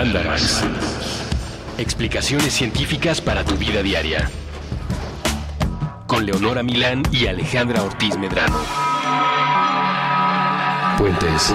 [0.00, 0.62] Mandarax.
[1.76, 4.30] Explicaciones científicas para tu vida diaria.
[6.06, 8.58] Con Leonora Milán y Alejandra Ortiz Medrano.
[10.96, 11.54] Puentes.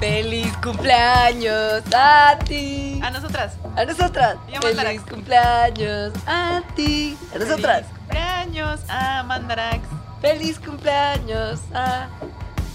[0.00, 2.98] ¡Feliz cumpleaños a ti!
[3.04, 3.58] A nosotras.
[3.76, 4.36] A nosotras.
[4.50, 5.02] Y a ¡Feliz Mandarax.
[5.02, 7.18] cumpleaños a ti!
[7.34, 7.82] A nosotras.
[7.84, 9.99] Feliz cumpleaños a Mandarax.
[10.20, 12.08] ¡Feliz cumpleaños a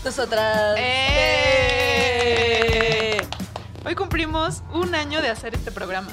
[0.04, 0.76] nosotras!
[0.80, 2.08] ¡Eh!
[3.86, 6.12] Hoy cumplimos un año de hacer este programa.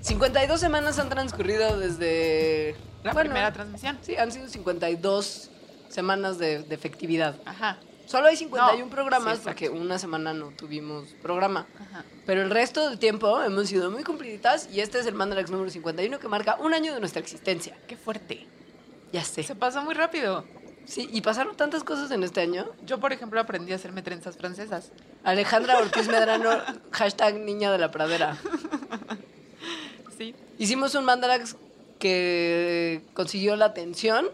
[0.00, 2.74] 52 semanas han transcurrido desde...
[3.04, 4.00] La bueno, primera transmisión.
[4.02, 5.50] Sí, han sido 52
[5.90, 7.36] semanas de, de efectividad.
[7.44, 7.78] Ajá.
[8.06, 11.68] Solo hay 51 No, programas sí, porque una semana no tuvimos programa.
[11.80, 12.04] Ajá.
[12.26, 15.70] Pero el resto del tiempo hemos sido muy cumpliditas y este es el Mandarax número
[15.70, 17.76] 51 que marca un año de nuestra existencia.
[17.86, 18.48] Qué fuerte.
[19.12, 19.44] Ya sé.
[19.44, 20.44] Se pasó muy rápido.
[20.86, 22.66] Sí, y pasaron tantas cosas en este año.
[22.84, 24.92] Yo, por ejemplo, aprendí a hacerme trenzas francesas.
[25.24, 26.50] Alejandra Ortiz Medrano,
[26.90, 28.36] hashtag niña de la pradera.
[30.16, 30.34] Sí.
[30.58, 31.56] Hicimos un Mandarax
[31.98, 34.26] que consiguió la atención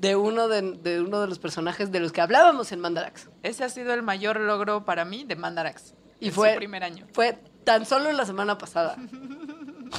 [0.00, 3.28] de uno de, de uno de los personajes de los que hablábamos en Mandarax.
[3.42, 5.92] Ese ha sido el mayor logro para mí de Mandarax.
[6.20, 7.06] Y en fue- su primer año.
[7.12, 8.96] Fue tan solo la semana pasada.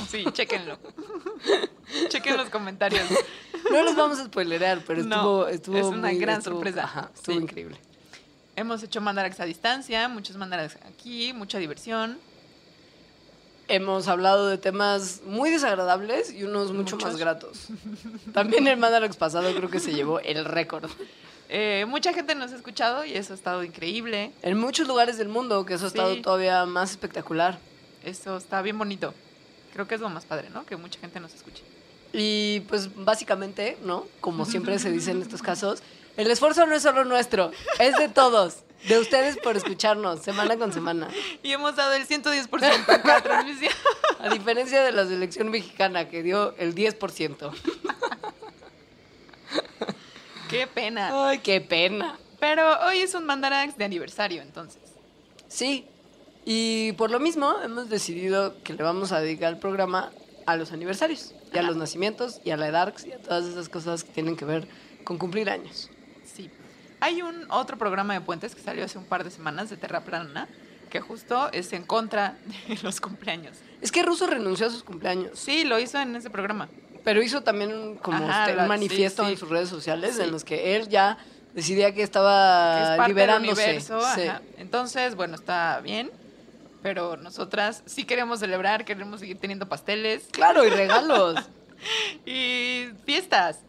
[0.09, 0.77] Sí, chéquenlo.
[2.09, 3.03] Chequen los comentarios.
[3.71, 6.83] No les vamos a spoilerear, pero No, estuvo, estuvo es una muy- gran estuvo- sorpresa.
[6.83, 7.41] ajá, estuvo Sí.
[7.43, 7.77] increíble.
[8.55, 12.17] Hemos hecho Mandarax a distancia, muchos Mandarax aquí, mucha diversión.
[13.69, 17.11] Hemos hablado de temas muy desagradables y unos mucho Muchos.
[17.11, 17.67] más gratos.
[18.33, 20.89] También el Mandarax pasado creo que se llevó el récord.
[21.55, 24.31] Eh, mucha gente nos ha escuchado y eso ha estado increíble.
[24.41, 25.97] En muchos lugares del mundo, que eso ha Sí.
[25.97, 27.59] estado todavía más espectacular.
[28.03, 29.13] Eso está bien bonito.
[29.73, 30.65] Creo que es lo más padre, ¿no?
[30.65, 31.63] Que mucha gente nos escuche.
[32.13, 34.05] Y pues básicamente, ¿no?
[34.21, 35.81] Como siempre se dice en estos casos,
[36.15, 40.71] el esfuerzo no es solo nuestro, es de todos, de ustedes por escucharnos semana con
[40.71, 41.07] semana.
[41.41, 43.73] Y hemos dado el 110% en cada transmisión.
[44.19, 47.51] A diferencia de la selección mexicana que dio el 10%.
[50.49, 51.29] Qué pena.
[51.29, 52.19] Ay, qué pena.
[52.39, 54.81] Pero hoy es un Mandarax de aniversario, entonces.
[55.47, 55.87] Sí,
[56.45, 60.11] y por lo mismo hemos decidido que le vamos a dedicar el programa
[60.45, 63.69] a los aniversarios, y a los nacimientos, y a la EDARX, y a todas esas
[63.69, 64.67] cosas que tienen que ver
[65.05, 65.89] con cumplir años.
[66.25, 66.49] Sí.
[66.99, 70.01] Hay un otro programa de puentes que salió hace un par de semanas de Terra
[70.01, 70.47] Plana
[70.89, 72.37] que justo es en contra
[72.67, 73.57] de los cumpleaños.
[73.81, 76.69] Es que Russo renunció a sus cumpleaños, Sí, lo hizo en ese programa.
[77.03, 79.33] pero hizo también un- como Ajá, usted, la- un manifiesto sí, sí.
[79.33, 80.21] en sus redes sociales Sí.
[80.23, 81.17] en los que él ya
[81.53, 83.61] decidía que que estaba es parte liberándose.
[83.61, 84.01] del universo.
[84.57, 86.11] Entonces, bueno, está bien.
[86.83, 91.37] Pero nosotras sí queremos celebrar, queremos seguir teniendo pasteles Claro, y regalos.
[92.25, 93.61] y fiestas,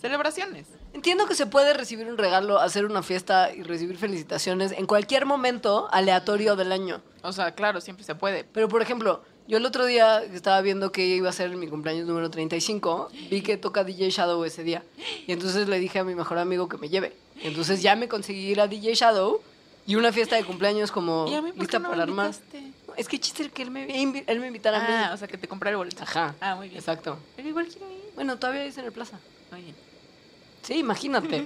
[0.00, 0.66] celebraciones.
[0.94, 5.26] Entiendo que se puede recibir un regalo, hacer una fiesta y recibir felicitaciones en cualquier
[5.26, 7.02] momento aleatorio del año.
[7.22, 8.44] O sea, claro, siempre se puede.
[8.44, 12.06] Pero, por ejemplo, yo el otro día estaba viendo que iba a ser mi cumpleaños
[12.06, 14.82] número 35, vi que toca DJ Shadow ese día.
[15.26, 17.14] Y entonces le dije a mi mejor amigo que me lleve.
[17.42, 19.42] Y entonces ya me conseguí ir a DJ Shadow
[19.86, 22.02] y una fiesta de cumpleaños como ¿Y a mí por lista qué no para me
[22.10, 22.26] armar.
[22.26, 22.62] invitaste?
[22.96, 23.84] Es que chiste que él me,
[24.26, 24.86] él me invitara a mí.
[24.88, 26.02] Ah, o sea, que te compré el boleto.
[26.02, 26.34] Ajá.
[26.40, 26.78] Ah, muy bien.
[26.80, 27.18] Exacto.
[27.36, 27.98] Pero igual quiero ir.
[28.14, 29.18] Bueno, todavía es en el plaza.
[29.50, 29.74] Muy bien.
[30.62, 31.44] Sí, imagínate.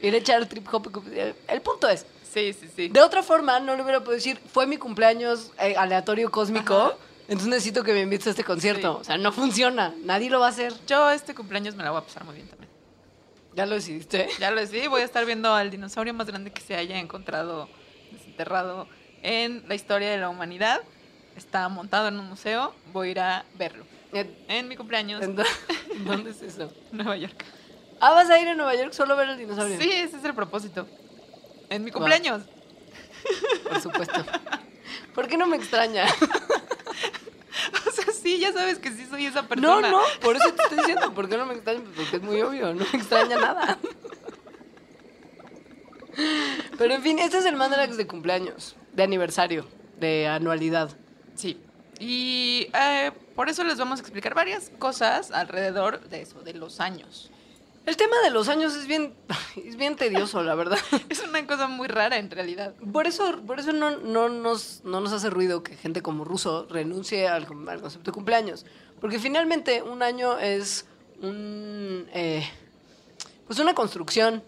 [0.00, 1.02] Ir a echar trip hop.
[1.48, 2.88] El punto es, Sí, sí, sí.
[2.88, 6.94] De otra forma, no le hubiera podido decir, fue mi cumpleaños eh, aleatorio cósmico, Ajá.
[7.28, 8.94] entonces necesito que me invites a este concierto.
[8.94, 8.98] Sí.
[9.02, 10.74] O sea, no funciona, nadie lo va a hacer.
[10.88, 12.63] Yo este cumpleaños me la voy a pasar muy bien también.
[13.54, 14.28] Ya lo decidiste.
[14.40, 17.68] Ya lo decidí, voy a estar viendo al dinosaurio más grande que se haya encontrado
[18.12, 18.88] desenterrado
[19.22, 20.80] en la historia de la humanidad.
[21.36, 23.84] Está montado en un museo, voy a ir a verlo.
[24.12, 25.44] Eh, En mi cumpleaños, ¿en dó-
[26.04, 26.72] ¿Dónde es eso?
[26.92, 27.44] Nueva York.
[28.00, 29.80] Ah, vas a ir a Nueva York solo a ver el dinosaurio.
[29.80, 30.86] Sí, ese es el propósito.
[31.70, 32.42] En mi cumpleaños.
[33.68, 34.24] Por supuesto.
[35.14, 36.04] ¿Por qué no me extraña?
[37.86, 39.90] O sea, sí, ya sabes que sí soy esa No, persona.
[39.90, 41.82] no, por eso te estoy diciendo, ¿por qué no me extraña?
[41.94, 43.78] Porque es muy obvio, no me extraña nada.
[46.78, 49.66] Pero en fin, este es el Mandarax de cumpleaños, de aniversario,
[49.98, 50.90] de anualidad.
[51.34, 51.60] Sí.
[51.98, 56.80] Y eh, por eso les vamos a explicar varias cosas alrededor de eso, de los
[56.80, 57.30] años.
[57.86, 59.14] El tema de los años es bien,
[59.64, 60.78] es bien tedioso, la verdad.
[61.08, 62.74] Es una cosa muy rara en realidad.
[62.92, 66.66] Por eso, por eso no, no, nos, no nos hace ruido que gente como Russo
[66.70, 68.64] renuncie al, al concepto de cumpleaños.
[69.00, 70.86] Porque finalmente un año es
[71.20, 72.48] un, eh,
[73.46, 74.42] pues una construcción.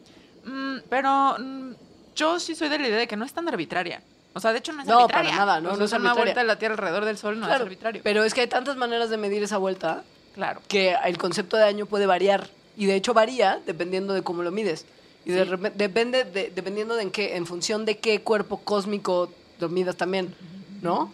[0.45, 1.73] Mm, pero mm,
[2.15, 4.03] yo sí soy de la idea de que no es tan arbitraria.
[4.33, 5.31] O sea, de hecho no es No, arbitraria.
[5.31, 6.15] para nada, no, no es una arbitraria.
[6.23, 8.01] vuelta de la Tierra alrededor del Sol no es arbitrario.
[8.03, 10.05] pero es que hay tantas maneras de medir esa vuelta
[10.35, 10.61] claro.
[10.69, 12.49] que el concepto de año puede variar.
[12.77, 14.85] Y de hecho varía dependiendo de cómo lo mides.
[15.25, 15.51] Y de Sí.
[15.51, 19.97] repe- depende, de- dependiendo de en qué, en función de qué cuerpo cósmico lo midas
[19.97, 20.35] también,
[20.83, 21.13] ¿no?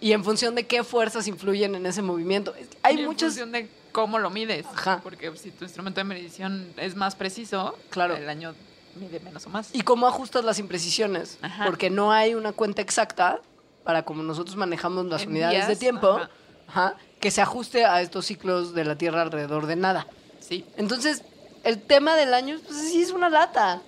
[0.00, 2.52] Y en función de qué fuerzas influyen en ese movimiento.
[2.82, 4.66] Hay Y en función de cómo lo mides.
[4.66, 5.00] Ajá.
[5.02, 8.16] Porque si tu instrumento de medición es más preciso, Claro.
[8.16, 8.54] el año
[8.96, 9.74] mide menos o más.
[9.74, 11.38] Y cómo ajustas las imprecisiones.
[11.40, 11.64] Ajá.
[11.64, 13.40] Porque no hay una cuenta exacta
[13.84, 16.20] para como nosotros manejamos las En unidades de tiempo,
[16.66, 20.06] ajá, que se ajuste a estos ciclos de la Tierra alrededor de nada.
[20.46, 20.64] Sí.
[20.76, 21.22] Entonces,
[21.62, 23.80] el tema del año, pues sí es una lata.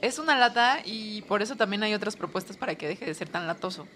[0.00, 3.28] Es una lata y por eso también hay otras propuestas para que deje de ser
[3.28, 3.86] tan latoso.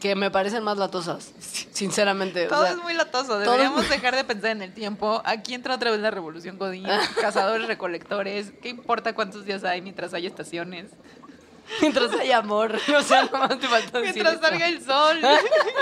[0.00, 1.32] Que me parecen más latosas,
[1.72, 2.46] sinceramente.
[2.46, 3.38] o Todo sea, es muy latoso.
[3.38, 5.22] Deberíamos dejar de pensar en el tiempo.
[5.24, 6.86] Aquí entra otra vez la revolución Godín.
[7.20, 8.52] Cazadores, recolectores.
[8.62, 10.90] ¿Qué importa cuántos días hay mientras hay estaciones?
[11.80, 12.78] mientras hay amor.
[12.96, 15.18] O sea, nomás te falta Mientras salga el sol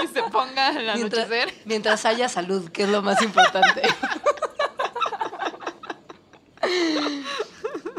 [0.05, 1.55] y se ponga el mientras, anochecer.
[1.65, 3.83] mientras haya salud, que es lo más importante.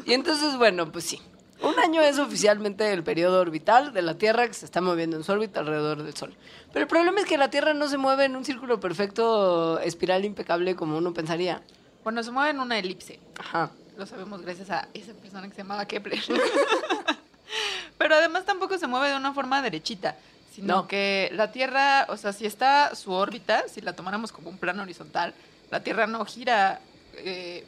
[0.06, 1.22] Y entonces, bueno, pues sí.
[1.62, 5.24] Un año es oficialmente el periodo orbital de la Tierra que se está moviendo en
[5.24, 6.36] su órbita alrededor del Sol.
[6.74, 10.26] Pero el problema es que la Tierra no se mueve en un círculo perfecto, espiral
[10.26, 11.62] impecable como uno pensaría.
[12.04, 13.18] Bueno, se mueve en una elipse.
[13.40, 13.72] Ajá.
[13.98, 16.20] Lo sabemos gracias a esa persona que se llamaba Kepler.
[17.98, 20.18] Pero además tampoco se mueve de una forma derechita,
[20.54, 20.88] sino No.
[20.88, 24.82] que la Tierra, o sea, si está su órbita, si la tomáramos como un plano
[24.84, 25.34] horizontal,
[25.72, 26.82] la Tierra no gira
[27.16, 27.66] eh,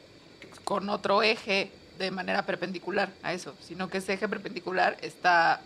[0.64, 5.60] con otro eje de manera perpendicular a eso, sino que ese eje perpendicular está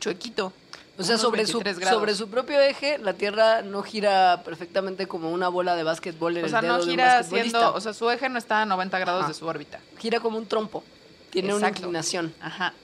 [0.00, 0.52] chuequito.
[0.98, 1.98] O sea, sobre su, 23 grados.
[2.00, 6.44] sobre su propio eje, la Tierra no gira perfectamente como una bola de básquetbol en
[6.44, 8.62] O sea, el dedo no de un gira siendo, o sea, su eje no está
[8.62, 9.28] a 90 grados Ajá.
[9.28, 9.78] de su órbita.
[9.98, 10.82] gira como un trompo.
[11.30, 12.34] Tiene una inclinación.
[12.40, 12.74] Ajá.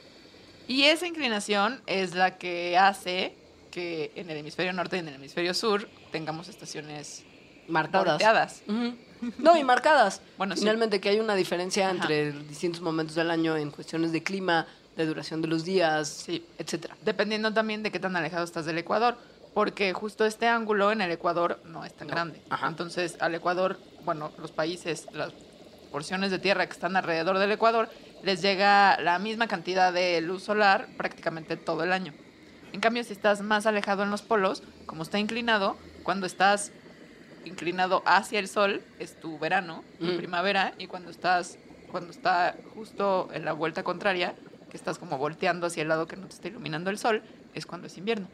[0.68, 3.34] Y esa inclinación es la que hace
[3.70, 7.24] que en el hemisferio norte y en el hemisferio sur tengamos estaciones
[7.66, 8.62] Marcadas.
[9.38, 10.20] No, y marcadas.
[10.38, 10.60] Bueno, sí.
[10.60, 11.94] Finalmente que hay una diferencia Ajá.
[11.96, 14.66] entre distintos momentos del año en cuestiones de clima,
[14.96, 16.44] de duración de los días, Sí.
[16.58, 16.96] etcétera.
[17.04, 19.16] Dependiendo también de qué tan alejado estás del Ecuador.
[19.54, 22.14] Porque justo este ángulo en el Ecuador no es tan No.
[22.14, 22.42] grande.
[22.50, 22.66] Ajá.
[22.66, 25.32] Entonces, al Ecuador, bueno, los países, las
[25.92, 27.88] porciones de tierra que están alrededor del Ecuador,
[28.24, 32.12] les llega la misma cantidad de luz solar prácticamente todo el año.
[32.72, 36.72] En cambio, si estás más alejado en los polos, como está inclinado, cuando estás
[37.44, 40.16] inclinado hacia el sol es tu verano, tu Mm.
[40.16, 41.58] primavera, y cuando estás
[41.90, 44.34] cuando está justo en la vuelta contraria,
[44.68, 47.22] que estás como volteando hacia el lado que no te está iluminando el sol,
[47.54, 48.26] es cuando es invierno.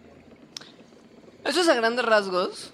[1.45, 2.73] Eso es a grandes rasgos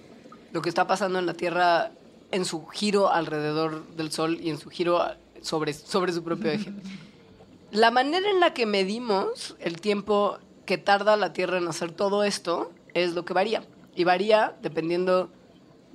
[0.52, 1.90] lo que está pasando en la Tierra
[2.30, 5.04] en su giro alrededor del Sol y en su giro
[5.42, 6.72] sobre, sobre su propio eje.
[7.72, 12.22] La manera en la que medimos el tiempo que tarda la Tierra en hacer todo
[12.22, 13.64] esto es lo que varía.
[13.96, 15.30] Y varía dependiendo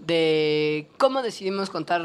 [0.01, 2.03] de cómo decidimos contar,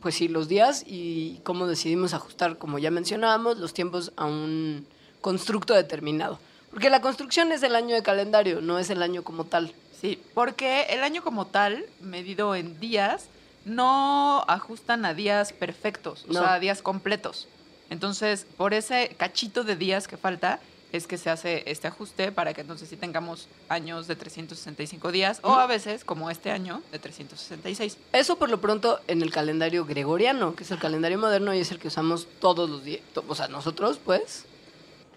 [0.00, 4.86] pues sí, los días y cómo decidimos ajustar, como ya mencionábamos, los tiempos a un
[5.20, 6.38] constructo determinado.
[6.70, 9.72] Porque la construcción es el año de calendario, no es el año como tal.
[10.00, 13.26] Sí, porque el año como tal, medido en días,
[13.64, 17.48] no ajustan a días perfectos, o sea, a días completos.
[17.90, 20.60] Entonces, por ese cachito de días que falta,
[20.96, 25.40] es que se hace este ajuste para que entonces sí tengamos años de 365 días,
[25.42, 27.98] o a veces, como este año, de 366.
[28.12, 31.70] Eso por lo pronto en el calendario gregoriano, que es el calendario moderno y es
[31.70, 34.44] el que usamos todos los días, o sea, nosotros pues,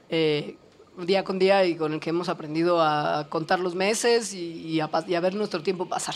[0.10, 0.56] eh,
[0.98, 4.80] día con día y con el que hemos aprendido a contar los meses y, y
[4.80, 6.16] a, pas- y a ver nuestro tiempo pasar.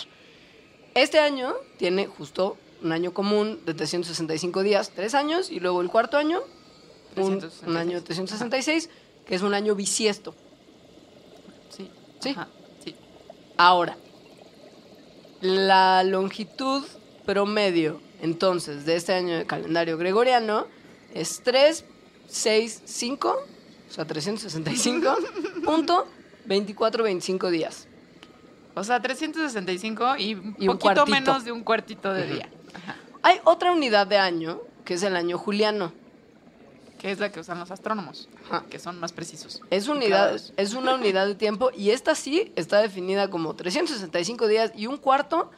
[0.96, 5.90] Este año tiene justo un año común de 365 días, tres años, y luego el
[5.90, 6.40] cuarto año,
[7.16, 7.70] un, 366.
[7.70, 8.90] un año de 366,
[9.26, 10.36] que es un año bisiesto.
[11.70, 11.90] Sí.
[12.20, 12.30] Sí.
[12.30, 12.48] Ajá,
[12.84, 12.96] sí.
[13.58, 13.98] Ahora,
[15.42, 16.84] la longitud
[17.26, 20.68] promedio entonces de este año de calendario gregoriano
[21.14, 21.86] es 3,
[22.28, 23.30] 6, 5,
[23.90, 25.16] o sea, 365,
[25.66, 26.08] punto
[26.46, 27.88] 24, 25 días.
[28.74, 32.50] O sea, 365 y un Y un poquito menos de un cuartito de día.
[32.74, 32.96] Ajá.
[33.22, 35.94] Hay otra unidad de año, que es el año juliano.
[37.02, 38.64] Que es la que usan los astrónomos, Ajá.
[38.70, 39.60] que son más precisos.
[39.72, 44.72] Es, unidad, es una unidad de tiempo y esta sí está definida como 365 días
[44.76, 45.50] y un cuarto,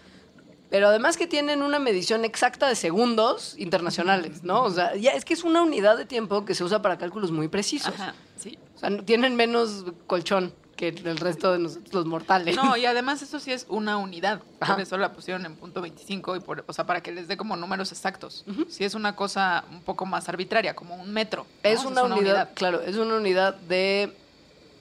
[0.69, 4.63] pero además que tienen una medición exacta de segundos internacionales, ¿no?
[4.63, 7.29] O sea, ya es que es una unidad de tiempo que se usa para cálculos
[7.31, 7.93] muy precisos.
[7.93, 8.57] Ajá, sí.
[8.75, 12.55] O sea, tienen menos colchón que el resto de nosotros los mortales.
[12.55, 14.41] No, y además eso sí es una unidad.
[14.59, 14.73] Ajá.
[14.73, 17.37] Por eso la pusieron en punto 25, y por, o sea, para que les dé
[17.37, 18.45] como números exactos.
[18.69, 21.45] Sí es una cosa un poco más arbitraria, como un metro.
[21.63, 21.69] ¿no?
[21.69, 24.13] Es una, unidad, claro, es una unidad de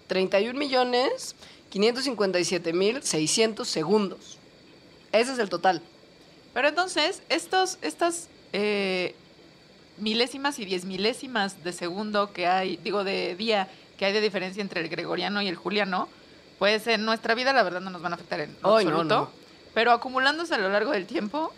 [0.09, 1.35] 31 millones
[1.71, 4.39] 557 mil 600 segundos.
[5.11, 5.81] Ese es el total.
[6.53, 9.15] Pero entonces, estos, estas eh,
[9.99, 13.69] milésimas y diez milésimas de segundo que hay, digo, de día
[14.03, 16.09] que hay de diferencia entre el gregoriano y el juliano,
[16.59, 19.05] pues en nuestra vida la verdad no nos van a afectar en no, absoluto.
[19.05, 19.31] no.
[19.75, 21.53] Pero acumulándose a lo largo del tiempo,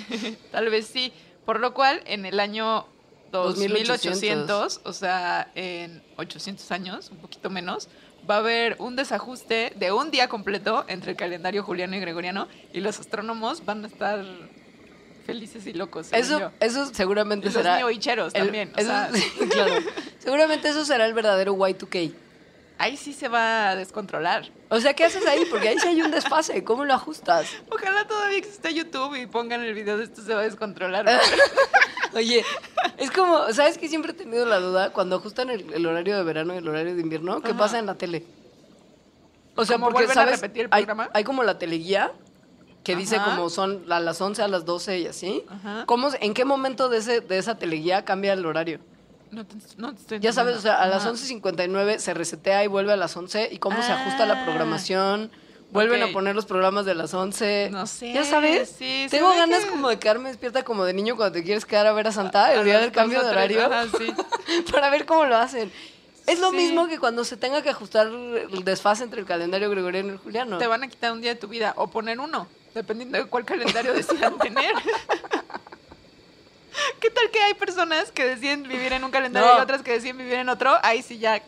[0.50, 1.12] tal vez sí.
[1.44, 2.86] Por lo cual, en el año
[3.32, 7.88] 2800, o sea, en 800 años, un poquito menos,
[8.28, 12.48] va a haber un desajuste de un día completo entre el calendario juliano y gregoriano
[12.72, 14.24] y los astrónomos van a estar
[15.32, 16.08] felices y locos.
[16.12, 16.50] Eso, yo.
[16.60, 17.76] eso seguramente Y los será.
[17.76, 18.72] neohicheros el- también.
[18.76, 19.74] o eso- sea, sí, claro.
[20.18, 22.12] Seguramente eso será el verdadero Y2K.
[22.78, 24.50] ahí sí se va a descontrolar.
[24.70, 25.44] O sea, ¿qué haces ahí?
[25.50, 26.62] Porque ahí sí hay un desfase.
[26.64, 27.46] ¿Cómo lo ajustas?
[27.70, 31.06] Ojalá todavía exista YouTube y pongan el video de esto se va a descontrolar.
[32.14, 32.44] Oye,
[32.98, 36.22] es como, ¿sabes que Siempre he tenido la duda cuando ajustan el, el horario de
[36.24, 37.58] verano y el horario de invierno, ¿qué Ajá.
[37.58, 38.24] pasa en la tele?
[39.56, 40.40] O sea, ¿Cómo porque vuelven a ¿sabes?
[40.40, 41.10] repetir el Hay- programa?
[41.12, 42.12] Hay, como la teleguía
[42.82, 45.44] que dice como son a las 11 a las 12 y así.
[45.48, 45.84] Ajá.
[45.86, 48.80] ¿Cómo, ¿En qué momento de, ese, de esa teleguía cambia el horario?
[49.30, 51.12] No te, no te Ya sabes, o sea, a las Ajá.
[51.12, 54.44] 11.59 se resetea y vuelve a las 11 y cómo se ajusta la Ah.
[54.44, 55.30] programación.
[55.72, 57.68] Vuelven a poner los programas de las 11.
[57.70, 61.14] No sé, Ya sabes, sí, tengo ganas que- como de quedarme despierta como de niño
[61.16, 63.64] cuando te quieres quedar a ver a Santa A el día del cambio de horario
[63.66, 64.12] ajá, sí.
[64.72, 65.70] para ver cómo lo hacen.
[66.26, 66.56] Es lo Sí.
[66.56, 70.18] mismo que cuando se tenga que ajustar el desfase entre el calendario gregoriano y el
[70.18, 70.58] juliano.
[70.58, 73.44] Te van a quitar un día de tu vida o poner uno, dependiendo de cuál
[73.44, 74.72] calendario decidan tener.
[77.00, 79.58] ¿Qué tal que hay personas que deciden vivir en un calendario No.
[79.58, 80.76] y otras que deciden vivir en otro?
[80.82, 81.42] Ahí sí ya,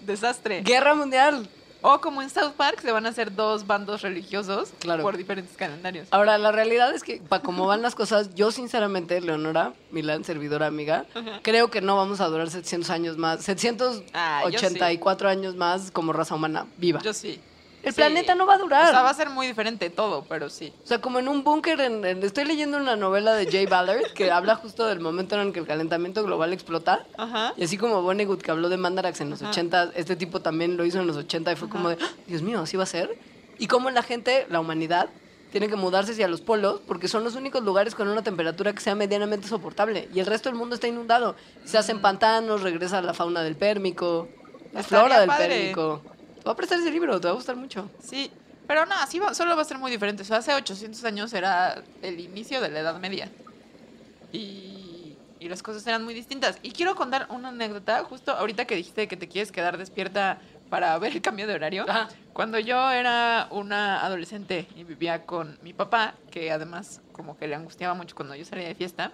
[0.00, 0.62] desastre.
[0.62, 1.48] Guerra mundial.
[1.80, 5.04] O como en South Park se van a hacer dos bandos religiosos Claro.
[5.04, 6.08] por diferentes calendarios.
[6.10, 10.66] Ahora, la realidad es que, para cómo van las cosas, yo sinceramente, Leonora, Milán, servidora
[10.66, 11.06] amiga,
[11.42, 16.66] creo que no vamos a durar 700 años más, 784 años más como raza humana
[16.78, 17.00] viva.
[17.00, 17.40] Yo sí.
[17.82, 17.96] El Sí.
[18.00, 18.86] planeta no va a durar.
[18.88, 20.72] O sea, va a ser muy diferente todo, pero sí.
[20.84, 24.12] O sea, como en un búnker, en, en- estoy leyendo una novela de Jay Ballard
[24.14, 27.06] que habla justo del momento en el que el calentamiento global explota.
[27.16, 27.54] Ajá.
[27.56, 29.50] Y así como Vonnegut que habló de Mandarax en los Ajá.
[29.50, 32.42] 80, este tipo también lo hizo en los 80 y fue como de, "Ah, Dios
[32.42, 33.18] mío, así va a ser.
[33.58, 35.08] Y como la gente, la humanidad,
[35.50, 38.80] tiene que mudarse hacia los polos porque son los únicos lugares con una temperatura que
[38.80, 40.08] sea medianamente soportable.
[40.14, 41.36] Y el resto del mundo está inundado.
[41.64, 44.28] Se hacen pantanos, regresa la fauna del Pérmico,
[44.74, 45.48] la Estaría flora del padre.
[45.48, 46.02] Pérmico.
[46.48, 47.90] Va a prestar ese libro, te va a gustar mucho.
[48.02, 48.30] Sí,
[48.66, 50.22] pero no, así va- solo va a ser muy diferente.
[50.22, 53.30] O sea, hace 800 años era el inicio de la Edad Media.
[54.32, 56.58] Y, y las cosas eran muy distintas.
[56.62, 60.38] Y quiero contar una anécdota, justo ahorita que dijiste que te quieres quedar despierta
[60.70, 61.84] para ver el cambio de horario.
[61.88, 62.08] Ajá.
[62.32, 67.54] Cuando yo era una adolescente y vivía con mi papá, que además como que le
[67.56, 69.12] angustiaba mucho cuando yo salía de fiesta,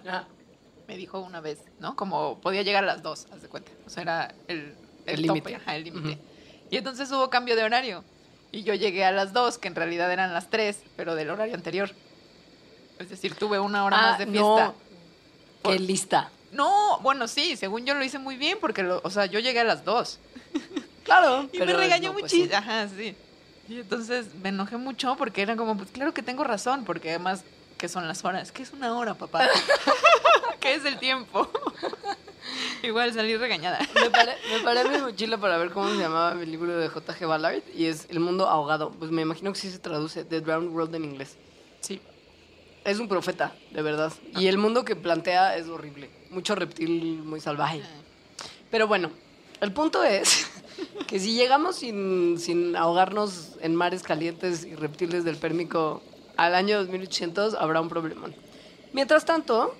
[0.87, 1.95] me dijo una vez, ¿no?
[1.95, 3.71] Como podía llegar a las dos, haz de cuenta.
[3.87, 4.75] O sea, era el,
[5.21, 5.55] límite.
[5.55, 6.19] ajá, el límite.
[6.69, 8.03] Y entonces hubo cambio de horario.
[8.51, 11.53] Y yo llegué a las dos, que en realidad eran las tres, pero del horario
[11.55, 11.91] anterior.
[12.99, 14.41] Es decir, tuve una hora Ah, más de fiesta.
[14.41, 14.75] no.
[15.61, 16.29] Por- Qué lista.
[16.51, 19.59] No, bueno, sí, según yo lo hice muy bien, porque, lo- o sea, yo llegué
[19.59, 20.19] a las dos.
[21.03, 21.47] Claro.
[21.53, 22.47] Y me regañó no, pues muchísimo.
[22.49, 22.53] sí.
[22.55, 23.15] Ajá, sí.
[23.69, 27.43] Y entonces me enojé mucho porque era como, pues claro que tengo razón, porque además,
[27.77, 28.51] ¿qué son las horas?
[28.51, 29.47] ¿Qué es una hora, papá?
[30.59, 31.47] ¿Qué es el tiempo?
[32.95, 33.79] Igual salí regañada.
[33.95, 36.87] Me paré, me paré en mi mochila para ver cómo se llamaba el libro de
[36.87, 37.27] J.G.
[37.27, 38.91] Ballard y es El mundo ahogado.
[38.91, 41.37] Pues me imagino que sí se traduce, The Drowned World en inglés.
[41.81, 41.99] Sí.
[42.83, 44.13] Es un profeta, de verdad.
[44.37, 46.11] Y el mundo que plantea es horrible.
[46.29, 47.81] Mucho reptil muy salvaje.
[48.69, 49.09] Pero bueno,
[49.61, 50.47] el punto es
[51.07, 56.03] que si llegamos sin, sin ahogarnos en mares calientes y reptiles del Pérmico
[56.37, 58.35] al año 2800, habrá un problemón.
[58.93, 59.75] Mientras tanto,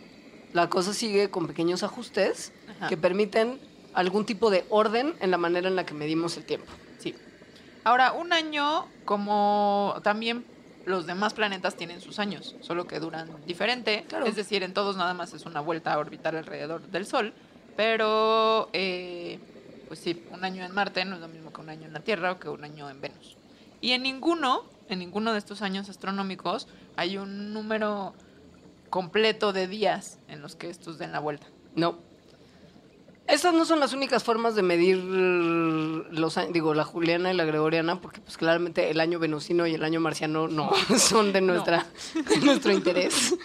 [0.54, 2.90] la cosa sigue con pequeños ajustes Ajá.
[2.90, 3.60] que permiten
[3.94, 6.72] algún tipo de orden en la manera en la que medimos el tiempo.
[7.00, 7.16] Sí.
[7.84, 10.46] Ahora, un año, como también
[10.86, 14.06] los demás planetas tienen sus años, solo que duran diferente.
[14.08, 14.26] Claro.
[14.26, 17.34] Es decir, en todos nada más es una vuelta a orbitar alrededor del Sol.
[17.76, 19.40] Pero, eh,
[19.88, 22.00] pues sí, un año en Marte no es lo mismo que un año en la
[22.00, 23.38] Tierra o que un año en Venus.
[23.82, 28.14] Y en ninguno, en ninguno de estos años astronómicos, hay un número
[28.90, 31.48] completo de días en los que estos den la vuelta.
[31.76, 31.98] No.
[33.28, 37.44] Estas no son las únicas formas de medir los años, digo, la juliana y la
[37.46, 41.88] gregoriana, porque pues claramente el año venusino y el año marciano no son de, nuestra,
[42.14, 43.36] de nuestro interés.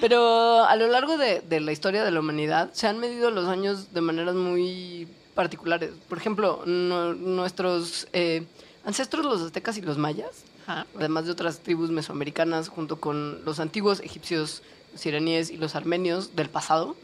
[0.00, 3.46] Pero a lo largo de, de la historia de la humanidad se han medido los
[3.48, 5.90] años de maneras muy particulares.
[6.08, 8.44] Por ejemplo, no- nuestros eh,
[8.84, 10.30] ancestros, los aztecas y los mayas,
[10.66, 10.86] Ajá.
[10.96, 14.62] además de otras tribus mesoamericanas, junto con los antiguos egipcios,
[14.92, 16.96] los iraníes y los armenios del pasado,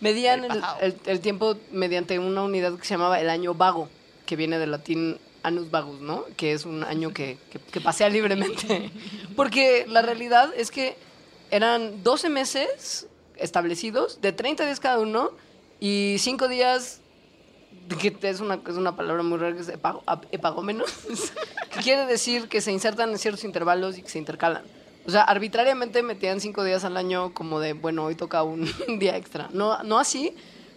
[0.00, 0.78] medían el, pasado.
[0.80, 3.88] el- el tiempo mediante una unidad que se llamaba el año vago,
[4.26, 6.24] que viene del latín annus vagus, ¿no?
[6.36, 8.90] Que es un año que, que- que pasea libremente.
[9.36, 10.96] Porque la realidad es que
[11.50, 15.30] eran 12 meses establecidos de 30 días cada uno
[15.80, 17.00] y 5 días
[17.98, 19.72] que es una, es una palabra muy rara que es
[20.30, 20.92] epagómenos,
[21.74, 24.62] que quiere decir que se insertan en ciertos intervalos y que se intercalan.
[25.06, 28.64] O sea, arbitrariamente metían cinco días al año como de, bueno, hoy toca un
[28.98, 29.48] día extra.
[29.52, 30.34] No, no así,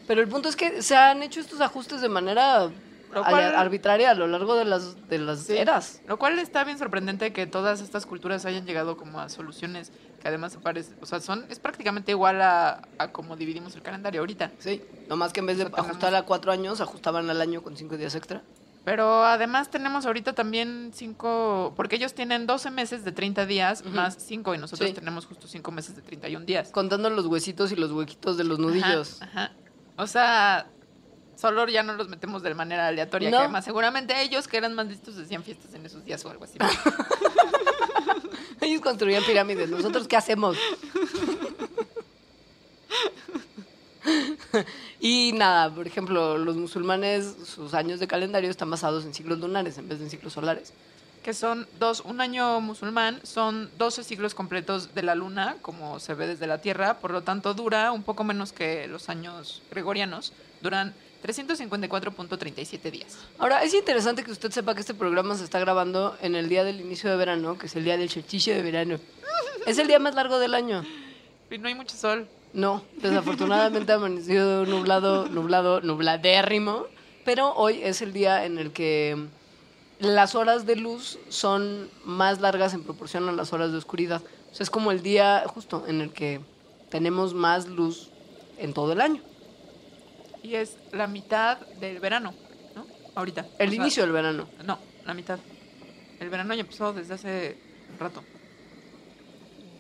[0.08, 2.70] pero el punto es que se han hecho estos ajustes de manera
[3.14, 5.58] cual- arbitraria a lo largo de las, de las Sí.
[5.58, 6.02] eras.
[6.08, 10.30] Lo cual está bien sorprendente que todas estas culturas hayan llegado como a soluciones que
[10.30, 14.22] además se parecen, o sea, son, es prácticamente igual a, a como dividimos el calendario
[14.22, 14.52] ahorita.
[14.58, 17.62] Sí, nomás que en vez de O sea, ajustar a cuatro años, ajustaban al año
[17.62, 18.42] con cinco días extra.
[18.86, 24.18] Pero además tenemos ahorita también cinco, porque ellos tienen 12 meses de 30 días más
[24.20, 24.94] 5 y nosotros Sí.
[24.96, 26.70] tenemos justo 5 meses de 31 días.
[26.70, 29.22] Contando los huesitos y los huequitos de los nudillos.
[29.22, 29.52] Ajá, ajá.
[29.96, 30.68] O sea,
[31.38, 33.30] solo ya no los metemos de manera aleatoria.
[33.32, 33.38] No.
[33.38, 36.44] Que además, seguramente ellos que eran más listos hacían fiestas en esos días o algo
[36.44, 36.58] así.
[38.62, 39.70] Ellos construían pirámides.
[39.70, 40.58] ¿Nosotros qué hacemos?
[45.00, 49.78] y nada, por ejemplo, los musulmanes, sus años de calendario están basados en ciclos lunares
[49.78, 50.74] en vez de en ciclos solares.
[51.24, 56.14] que son dos, un año musulmán, son 12 siglos completos de la luna, como se
[56.16, 60.34] ve desde la Tierra, por lo tanto dura un poco menos que los años gregorianos,
[60.62, 60.94] duran
[61.24, 63.18] 354.37 días.
[63.38, 66.66] Ahora, es interesante que usted sepa que este programa se está grabando en el día
[66.66, 69.00] del inicio de verano, que es el día del chelchiche de verano.
[69.66, 70.84] Es el día más largo del año.
[71.52, 72.28] Y no hay mucho sol.
[72.54, 76.86] No, desafortunadamente ha amanecido nublado, nublado, nubladérrimo,
[77.26, 79.28] pero hoy es el día en el que
[80.00, 84.22] las horas de luz son más largas en proporción a las horas de oscuridad.
[84.52, 86.42] O sea, es como el día justo en el que
[86.90, 88.12] tenemos más luz
[88.60, 89.22] en todo el año.
[90.44, 92.36] Y es la mitad del verano,
[92.76, 92.86] ¿no?
[93.16, 93.48] Ahorita.
[93.58, 94.48] El O sea, inicio del verano.
[94.64, 95.40] No, la mitad.
[96.20, 97.58] El verano ya empezó desde hace
[97.92, 98.24] un rato.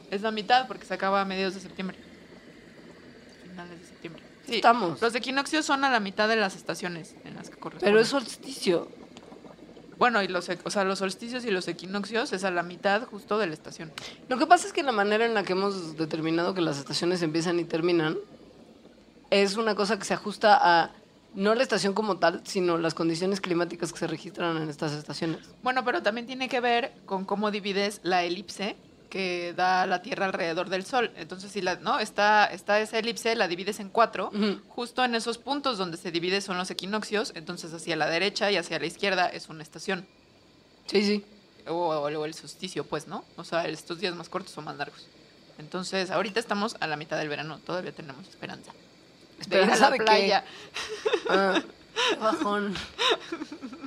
[0.10, 2.13] Es la mitad porque se acaba a mediados de septiembre.
[3.54, 4.24] Finales de septiembre.
[4.48, 5.00] Sí, Estamos.
[5.02, 7.94] Los equinoccios son a la mitad de las estaciones en las que corresponden.
[7.94, 8.88] Pero es solsticio.
[10.00, 13.04] Bueno, y los, e- o sea, los solsticios y los equinoccios es a la mitad
[13.06, 13.92] justo de la estación.
[14.28, 17.22] Lo que pasa es que la manera en la que hemos determinado que las estaciones
[17.22, 18.18] empiezan y terminan
[19.30, 20.92] es una cosa que se ajusta a
[21.36, 25.40] no la estación como tal, sino las condiciones climáticas que se registran en estas estaciones.
[25.62, 28.76] Bueno, pero también tiene que ver con cómo divides la elipse
[29.14, 31.12] que da la Tierra alrededor del Sol.
[31.18, 34.32] Entonces, si la, no, está, está esa elipse, la divides en cuatro.
[34.70, 38.58] Justo en esos puntos donde se divide son los equinoccios, entonces hacia la derecha y
[38.58, 40.08] hacia la izquierda es una estación.
[40.88, 41.24] Sí, sí.
[41.68, 43.24] O, o- o el solsticio, pues, ¿no?
[43.38, 45.06] O sea, estos días más cortos o más largos.
[45.60, 48.72] Entonces, ahorita estamos a la mitad del verano, todavía tenemos esperanza.
[49.48, 50.46] De ir a ¿Esperanza la de playa.
[51.30, 51.62] Ah,
[52.20, 52.74] bajón.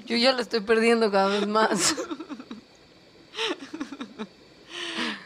[0.06, 1.96] Yo ya la estoy perdiendo cada vez más.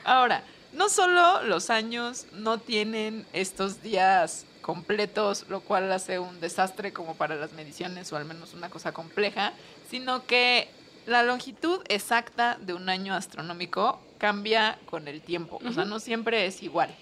[0.04, 6.92] Ahora, no solo los años no tienen estos días completos, lo cual hace un desastre
[6.92, 9.52] como para las mediciones o al menos una cosa compleja,
[9.90, 10.68] sino que
[11.06, 16.46] la longitud exacta de un año astronómico cambia con el tiempo, o sea, no siempre
[16.46, 16.94] es igual.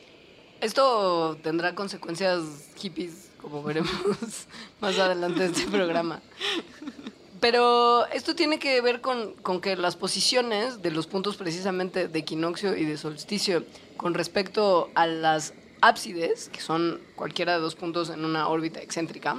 [0.60, 2.42] Esto tendrá consecuencias
[2.76, 3.92] hippies, como veremos
[4.80, 6.20] más adelante en este programa.
[7.40, 12.18] Pero esto tiene que ver con, con que las posiciones de los puntos precisamente de
[12.18, 13.64] equinoccio y de solsticio
[13.96, 19.36] con respecto a las ábsides, que son cualquiera de dos puntos en una órbita excéntrica,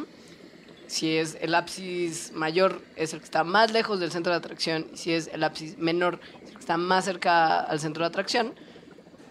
[0.88, 4.88] si es el ábsis mayor es el que está más lejos del centro de atracción
[4.94, 8.08] y si es el ábsis menor es el que está más cerca al centro de
[8.08, 8.54] atracción,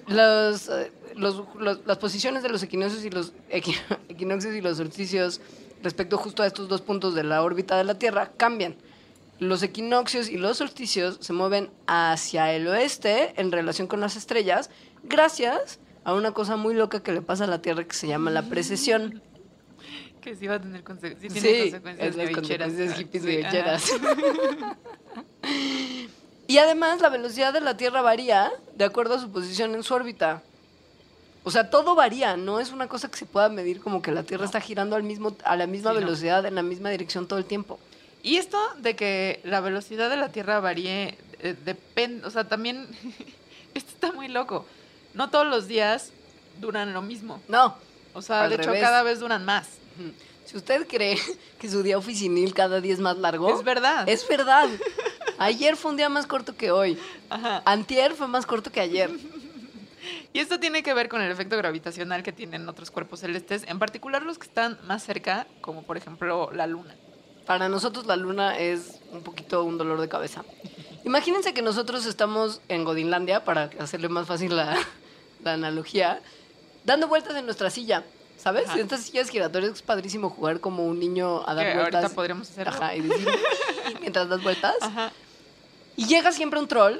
[0.06, 3.76] los, eh, los- los- las posiciones de los equinoccios y los equi-
[4.08, 5.40] equinoccios y los solsticios
[5.82, 8.76] respecto justo a estos dos puntos de la órbita de la Tierra cambian.
[9.38, 14.68] Los equinoccios y los solsticios se mueven hacia el oeste en relación con las estrellas
[15.04, 18.30] gracias a una cosa muy loca que le pasa a la Tierra que se llama
[18.30, 19.22] la precesión.
[20.20, 22.72] Que sí va a tener conse- sí tiene Sí, consecuencias es las neoicheras.
[22.72, 23.92] consecuencias hippies Sí.
[26.48, 29.94] Y además la velocidad de la Tierra varía de acuerdo a su posición en su
[29.94, 30.42] órbita.
[31.48, 34.22] O sea, todo varía, no es una cosa que se pueda medir como que la
[34.22, 36.00] Tierra está girando al mismo, a la misma Sí, no.
[36.04, 37.78] velocidad, en la misma dirección todo el tiempo.
[38.22, 42.86] Y esto de que la velocidad de la Tierra varíe, eh, depende, o sea, también,
[43.74, 44.66] esto está muy loco.
[45.14, 46.12] No todos los días
[46.60, 47.40] duran lo mismo.
[47.48, 47.76] No,
[48.12, 49.68] O sea, Al de hecho, cada vez duran más.
[50.44, 51.16] si usted cree
[51.58, 54.08] que su día oficinil cada día es más largo, Es verdad.
[54.08, 54.68] es verdad.
[55.38, 56.98] Ayer fue un día más corto que hoy.
[57.30, 57.62] Ajá.
[57.64, 59.08] Antier fue más corto que ayer.
[60.32, 63.78] Y esto tiene que ver con el efecto gravitacional que tienen otros cuerpos celestes, en
[63.78, 66.94] particular los que están más cerca, como por ejemplo la Luna.
[67.46, 70.44] Para nosotros la luna es un poquito un dolor de cabeza.
[71.04, 74.76] Imagínense que nosotros estamos en Godinlandia, para hacerle más fácil la,
[75.42, 76.20] la analogía,
[76.84, 78.04] dando vueltas en nuestra silla,
[78.36, 78.66] ¿sabes?
[78.66, 78.74] Ajá.
[78.74, 81.94] En estas sillas giratorias es padrísimo jugar como un niño a dar Que vueltas.
[82.02, 82.74] ahorita podríamos hacerlo.
[82.74, 83.28] Ajá, y decir,
[84.00, 84.74] mientras das vueltas.
[84.82, 85.10] Ajá.
[85.96, 86.98] Y llega siempre un troll,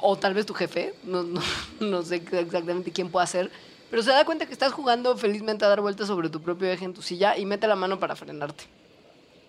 [0.00, 1.40] o tal vez tu jefe, no, no,
[1.80, 3.50] no sé exactamente quién puede ser,
[3.90, 6.84] pero se da cuenta que estás jugando felizmente a dar vueltas sobre tu propio eje
[6.84, 8.64] en tu silla y mete la mano para frenarte.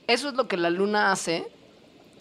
[0.08, 1.48] Eso es lo que la luna hace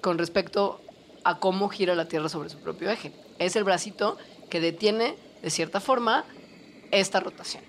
[0.03, 0.81] con respecto
[1.25, 3.13] a cómo gira la Tierra sobre su propio eje.
[3.39, 4.19] Es el bracito
[4.51, 6.25] que detiene, de cierta forma,
[6.91, 7.65] esta rotación.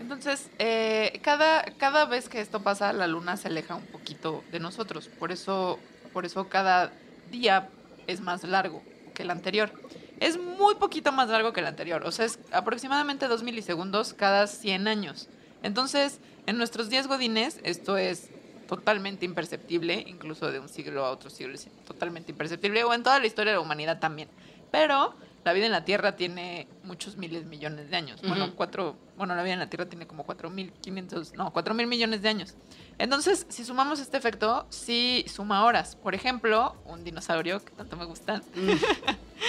[0.00, 4.60] Entonces, eh, cada, cada vez que esto pasa, la luna se aleja un poquito de
[4.60, 5.08] nosotros.
[5.18, 5.78] Por eso,
[6.12, 6.92] por eso cada
[7.30, 7.68] día
[8.06, 8.82] es más largo
[9.16, 9.72] que el anterior.
[10.20, 12.06] Es muy poquito más largo que el anterior.
[12.06, 15.28] O sea, es aproximadamente 2 milisegundos cada 100 años.
[15.62, 18.28] Entonces, en nuestros días godines, esto es
[18.68, 23.18] totalmente imperceptible, incluso de un siglo a otro siglo es totalmente imperceptible, o en toda
[23.18, 24.28] la historia de la humanidad también.
[24.70, 25.14] Pero
[25.46, 28.20] la vida en la Tierra tiene muchos miles millones de años.
[28.26, 32.28] Bueno, cuatro, bueno, la vida en la Tierra tiene como 4.500, no, 4.000 millones de
[32.28, 32.54] años.
[32.98, 35.94] Entonces, si sumamos este efecto, sí suma horas.
[35.94, 38.70] Por ejemplo, un dinosaurio, que tanto me gustan, Mm,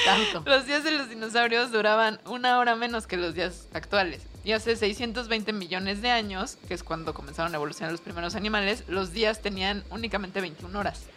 [0.05, 0.43] tanto.
[0.45, 4.21] los días de los dinosaurios duraban una hora menos que los días actuales.
[4.43, 8.83] Y hace 620 millones de años, que es cuando comenzaron a evolucionar los primeros animales,
[8.87, 11.07] los días tenían únicamente 21 horas.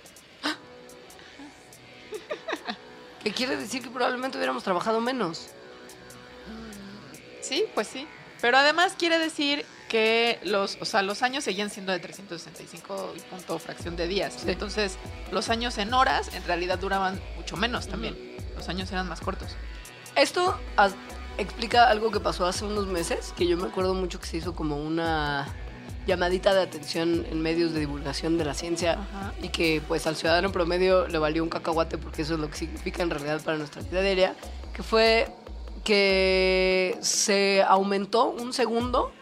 [3.22, 5.48] Que quiere decir que probablemente hubiéramos trabajado menos.
[7.42, 8.06] Sí, pues sí.
[8.40, 13.20] Pero además quiere decir que los, o sea, los años seguían siendo de 365 y
[13.20, 14.34] punto fracción de días.
[14.38, 14.50] Sí.
[14.50, 14.96] Entonces,
[15.32, 18.16] los años en horas en realidad duraban mucho menos también.
[18.56, 19.56] Los años eran más cortos.
[20.14, 20.58] Esto
[21.38, 24.54] explica algo que pasó hace unos meses, que yo me acuerdo mucho que se hizo
[24.54, 25.46] como una
[26.06, 29.32] llamadita de atención en medios de divulgación de la ciencia Ajá.
[29.42, 32.56] y que pues al ciudadano promedio le valió un cacahuate porque eso es lo que
[32.56, 34.34] significa en realidad para nuestra vida diaria,
[34.72, 35.28] que fue
[35.84, 39.12] que se aumentó un segundo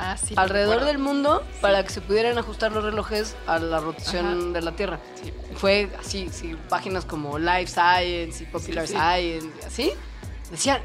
[0.00, 0.32] Ah, sí.
[0.36, 4.52] alrededor del mundo para que se pudieran ajustar los relojes a la rotación Ajá.
[4.52, 5.00] de la Tierra.
[5.20, 5.32] Sí.
[5.56, 8.98] Fue así, sí, páginas como Life Science y Popular Sí, sí.
[8.98, 9.92] Science y así,
[10.52, 10.82] decían,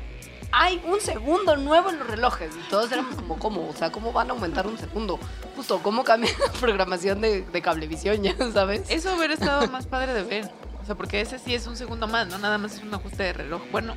[0.56, 2.52] hay un segundo nuevo en los relojes.
[2.56, 3.68] Y todos éramos como, ¿cómo?
[3.70, 5.20] O sea, ¿cómo van a aumentar un segundo?
[5.56, 8.84] Justo, ¿cómo cambia la programación de, de cablevisión ya, sabes?
[8.90, 10.52] Eso hubiera estado más padre de ver.
[10.82, 12.38] O sea, porque ese sí es un segundo más, ¿no?
[12.38, 13.62] Nada más es un ajuste de reloj.
[13.72, 13.96] Bueno,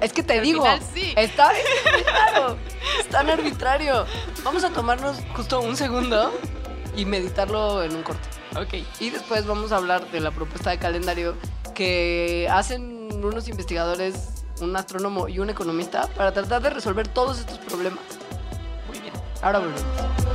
[0.00, 1.12] Es que te Al digo, final sí.
[1.16, 1.50] está
[2.06, 2.56] claro,
[3.00, 4.06] es tan arbitrario.
[4.44, 6.32] Vamos a tomarnos justo un segundo
[6.96, 8.28] y meditarlo en un corte.
[8.56, 8.84] ok.
[9.00, 11.34] Y después vamos a hablar de la propuesta de calendario
[11.74, 17.58] que hacen unos investigadores, un astrónomo y un economista para tratar de resolver todos estos
[17.58, 18.00] problemas.
[18.88, 19.12] Muy bien.
[19.42, 20.31] Ahora volvemos.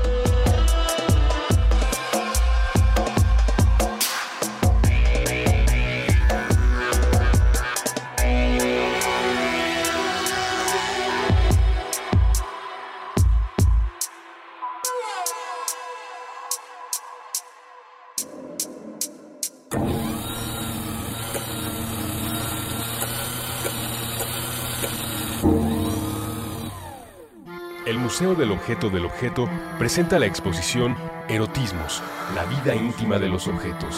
[28.19, 30.97] Museo del Objeto del Objeto presenta la exposición
[31.29, 32.01] Erotismos,
[32.33, 33.95] la vida íntima de los objetos.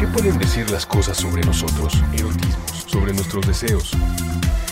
[0.00, 1.92] ¿Qué pueden decir las cosas sobre nosotros?
[2.14, 3.90] Erotismos, sobre nuestros deseos,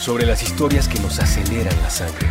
[0.01, 2.29] sobre las historias que nos aceleran la sangre.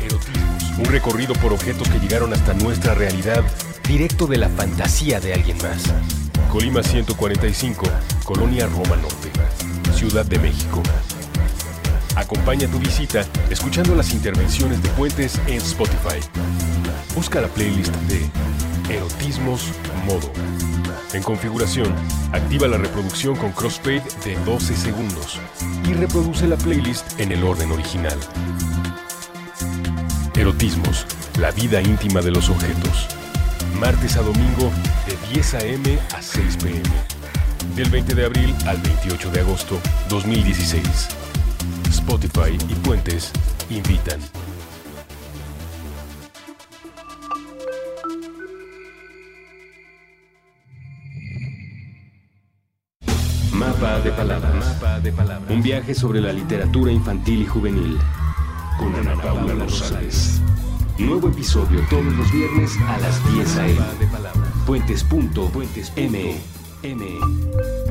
[0.00, 3.44] Erotismos, un recorrido por objetos que llegaron hasta nuestra realidad,
[3.86, 5.84] directo de la fantasía de alguien más.
[6.50, 7.86] Colima 145,
[8.24, 9.30] Colonia Roma Norte,
[9.94, 10.82] Ciudad de México.
[12.26, 16.18] Acompaña tu visita escuchando las intervenciones de Puentes en Spotify.
[17.14, 18.28] Busca la playlist de
[18.92, 19.68] Erotismos
[20.04, 20.32] Modo.
[21.12, 21.94] En configuración,
[22.32, 25.38] activa la reproducción con crossfade de 12 segundos
[25.88, 28.18] y reproduce la playlist en el orden original.
[30.34, 31.06] Erotismos,
[31.38, 33.06] la vida íntima de los objetos.
[33.78, 34.72] Martes a domingo
[35.06, 35.98] de 10 a.m.
[36.12, 36.82] a 6 p.m.
[37.76, 41.25] Del 20 de abril al 28 de agosto 2016.
[41.88, 43.32] Spotify y Puentes
[43.70, 44.20] invitan.
[53.52, 54.76] Mapa de palabras.
[55.48, 57.98] Un viaje sobre la literatura infantil y juvenil.
[58.78, 60.40] Con Ana Paula Rosales.
[60.98, 63.80] Nuevo episodio todos los viernes a las 10 a.m.
[64.66, 66.36] Puentes.me.
[66.82, 67.85] M.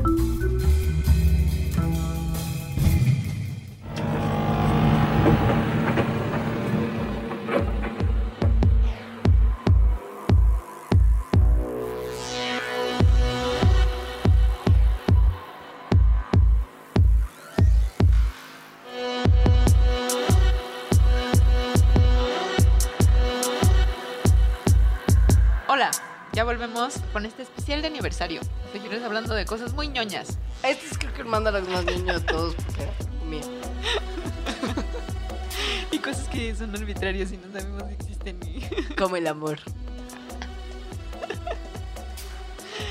[27.16, 28.42] con este especial de aniversario.
[28.74, 30.36] Seguiremos hablando de cosas muy ñoñas.
[30.62, 32.92] Este es creo que manda los más niños de todos porque era
[33.24, 33.40] mía.
[35.90, 38.60] Y cosas que son arbitrarias y no sabemos si existen ni...
[38.98, 39.58] Como el amor.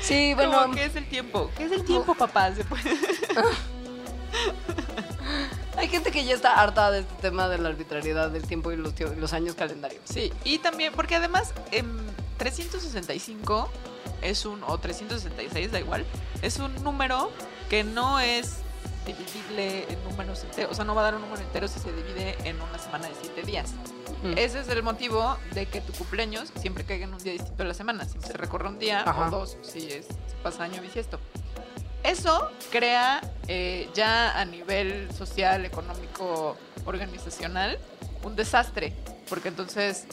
[0.02, 0.60] Sí, bueno.
[0.60, 1.48] Como, ¿Qué es el tiempo?
[1.56, 2.52] ¿Qué es el tiempo, papá?
[2.52, 2.82] Se puede-
[5.76, 8.76] Hay gente que ya está harta de este tema de la arbitrariedad del tiempo y
[8.76, 10.02] los, y los años calendarios.
[10.04, 11.96] Sí, y también, porque además, em,
[12.38, 13.70] 365
[14.22, 16.04] es un, o 366, da igual,
[16.42, 17.30] es un número
[17.68, 18.58] que no es
[19.06, 21.92] divisible en números enteros, o sea, no va a dar un número entero si se
[21.92, 23.72] divide en una semana de 7 días.
[24.22, 24.36] Mm.
[24.36, 27.68] Ese es el motivo de que tu cumpleaños siempre caiga en un día distinto de
[27.68, 29.28] la semana, siempre se recorre un día Ajá.
[29.28, 31.20] o dos, si es, si pasa año bisiesto.
[32.02, 37.78] Eso crea eh, ya a nivel social, económico, organizacional,
[38.22, 38.92] un desastre,
[39.28, 40.06] porque entonces,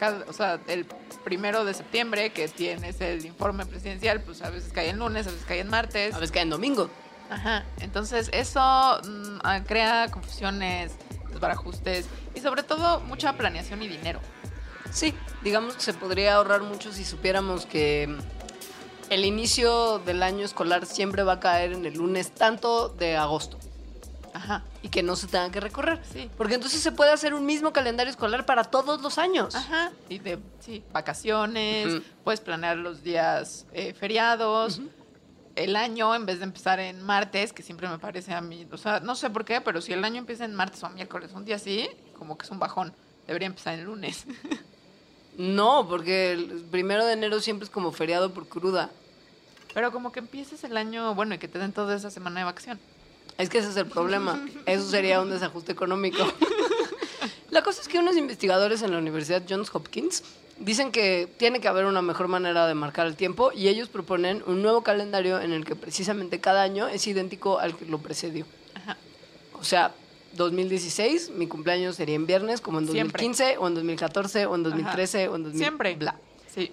[0.00, 0.86] cada- o sea, el
[1.24, 5.30] primero de septiembre que tienes el informe presidencial, pues a veces cae en lunes, a
[5.30, 6.14] veces cae en martes.
[6.14, 6.88] A veces cae en domingo.
[7.28, 7.64] Ajá.
[7.80, 10.92] Entonces eso mm, ah, crea confusiones,
[11.28, 14.20] desbarajustes y sobre todo mucha planeación y dinero.
[14.90, 18.08] Sí, digamos que se podría ahorrar mucho si supiéramos que
[19.10, 23.58] el inicio del año escolar siempre va a caer en el lunes tanto de agosto
[24.32, 24.62] Ajá.
[24.82, 26.00] y que no se tenga que recorrer.
[26.12, 26.30] Sí.
[26.36, 29.54] Porque entonces se puede hacer un mismo calendario escolar para todos los años.
[29.54, 29.92] Ajá.
[30.08, 34.80] Y de sí, vacaciones, puedes planear los días eh, feriados.
[35.56, 38.78] El año, en vez de empezar en martes, que siempre me parece a mí, o
[38.78, 41.44] sea, no sé por qué, pero si el año empieza en martes o miércoles, un
[41.44, 42.94] día así, como que es un bajón.
[43.26, 44.26] Debería empezar en lunes.
[45.40, 48.90] No, porque el primero de enero siempre es como feriado por cruda.
[49.72, 52.44] Pero como que empieces el año, bueno, y que te den toda esa semana de
[52.44, 52.78] vacación.
[53.40, 54.44] Es que ese es el problema.
[54.66, 56.18] Eso sería un desajuste económico.
[57.50, 60.22] La cosa es que unos investigadores en la Universidad Johns Hopkins
[60.58, 64.44] dicen que tiene que haber una mejor manera de marcar el tiempo y ellos proponen
[64.46, 68.44] un nuevo calendario en el que precisamente cada año es idéntico al que lo precedió.
[68.74, 68.96] Ajá.
[69.54, 69.94] O sea,
[70.34, 73.22] 2016, mi cumpleaños sería en viernes, como en Siempre.
[73.22, 75.58] 2015, o en 2014, o en 2013, o en 2000.
[75.60, 75.94] Siempre.
[75.96, 76.14] Bla.
[76.46, 76.72] Sí.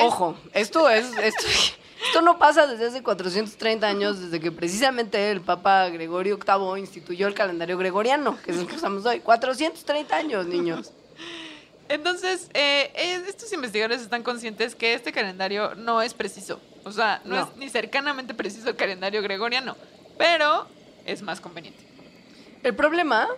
[0.00, 1.06] Ojo, esto es.
[1.16, 1.44] Esto,
[2.06, 7.26] esto no pasa desde hace 430 años, desde que precisamente el Papa Gregorio VIII instituyó
[7.26, 9.20] el calendario gregoriano, que es el que usamos hoy.
[9.20, 10.92] 430 años, niños.
[11.88, 12.90] Entonces, eh,
[13.28, 16.60] estos investigadores están conscientes que este calendario no es preciso.
[16.84, 17.42] O sea, no, No.
[17.42, 19.76] es ni cercanamente preciso el calendario gregoriano,
[20.16, 20.66] pero
[21.04, 21.80] es más conveniente.
[22.62, 23.28] El problema,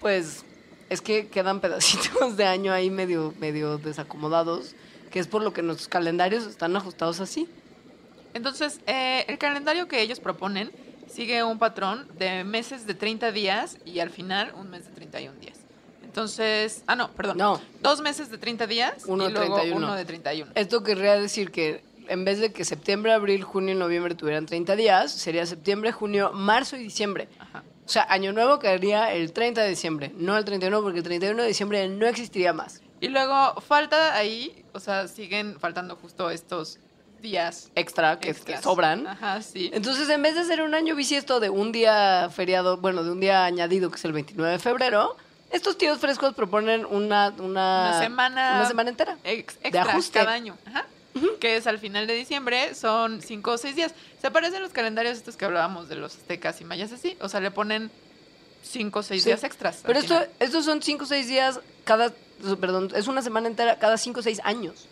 [0.00, 0.44] pues,
[0.90, 4.74] es que quedan pedacitos de año ahí medio, medio desacomodados,
[5.10, 7.48] que es por lo que nuestros calendarios están ajustados así.
[8.34, 10.70] Entonces, eh, el calendario que ellos proponen
[11.08, 15.38] sigue un patrón de meses de 30 días y al final un mes de 31
[15.40, 15.58] días.
[16.02, 17.38] Entonces, ah, no, perdón.
[17.38, 17.60] No.
[17.80, 19.76] Dos meses de 30 días Uno y luego 31.
[19.86, 20.52] uno de 31.
[20.54, 24.76] Esto querría decir que en vez de que septiembre, abril, junio y noviembre tuvieran 30
[24.76, 27.28] días, sería septiembre, junio, marzo y diciembre.
[27.38, 27.62] Ajá.
[27.86, 31.42] O sea, Año Nuevo caería el 30 de diciembre, no el 31, porque el 31
[31.42, 32.80] de diciembre no existiría más.
[33.00, 36.78] Y luego falta ahí, o sea, siguen faltando justo estos
[37.24, 38.32] días Extra, que,
[38.62, 39.08] sobran.
[39.08, 39.70] Ajá, sí.
[39.74, 43.18] Entonces, en vez de hacer un año bisiesto de un día feriado, bueno, de un
[43.18, 45.16] día añadido, que es el 29 de febrero,
[45.50, 49.18] estos tíos frescos proponen una, una, Una semana- una semana entera.
[49.24, 50.18] Ex- de extra ajuste.
[50.20, 50.56] cada año.
[50.66, 50.86] Ajá.
[51.40, 53.92] Que es al final de diciembre, son cinco o seis días.
[54.20, 57.16] Se parecen los calendarios estos que hablábamos de los aztecas y mayas así.
[57.20, 57.90] O sea, le ponen
[58.64, 59.28] cinco o seis Sí.
[59.28, 59.80] días extras.
[59.86, 62.12] Pero esto, estos son 5 o 6 días cada,
[62.60, 64.86] perdón, es una semana entera cada 5 o 6 años.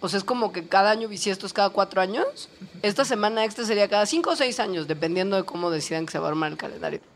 [0.00, 2.48] O sea, es como que cada año bisiesto es cada 4 años.
[2.82, 6.18] Esta semana extra sería cada 5 o 6 años, dependiendo de cómo decidan que se
[6.18, 7.00] va a armar el calendario.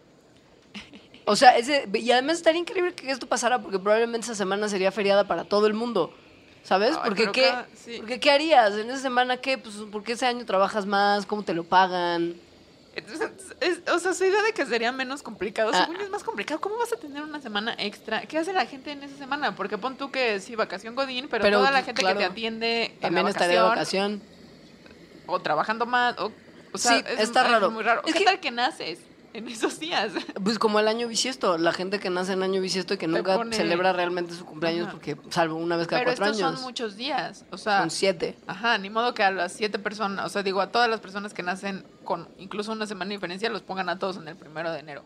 [1.26, 4.92] O sea, ese, y además estaría increíble que esto pasara porque probablemente esa semana sería
[4.92, 6.12] feriada para todo el mundo.
[6.62, 6.96] ¿Sabes?
[6.96, 7.94] Ay, porque, ¿qué, cada- sí.
[7.96, 8.74] porque ¿qué harías?
[8.74, 9.56] En esa semana, ¿qué?
[9.56, 11.24] Pues, ¿por qué ese año trabajas más?
[11.24, 12.34] ¿Cómo te lo pagan?
[12.96, 13.30] Entonces,
[13.60, 15.80] es- o sea, su idea de que sería menos complicado, Ah.
[15.82, 16.60] según yo es más complicado.
[16.60, 18.22] ¿Cómo vas a tener una semana extra?
[18.22, 19.56] ¿Qué hace la gente en esa semana?
[19.56, 22.30] Porque pon tú que sí, vacación Godín, pero, Pero, toda la gente claro, que te
[22.30, 25.24] atiende en También estaría de vacación, vacación.
[25.26, 26.30] o trabajando más, o,
[26.72, 27.70] o sea, Sí, es, está es raro.
[27.70, 28.02] muy raro.
[28.06, 28.98] Es ¿Qué que- tal que naces
[29.34, 30.12] en esos días?
[30.42, 33.36] Pues como el año bisiesto, la gente que nace en año bisiesto y que nunca
[33.36, 34.92] pone- celebra realmente su cumpleaños Ajá.
[34.92, 36.54] porque salvo una vez cada Pero cuatro estos años.
[36.60, 38.36] son muchos días, o sea, Son siete.
[38.46, 41.34] ajá, ni modo que a las siete personas, o sea, digo, a todas las personas
[41.34, 44.72] que nacen con incluso una semana de diferencia, los pongan a todos en el primero
[44.72, 45.04] de enero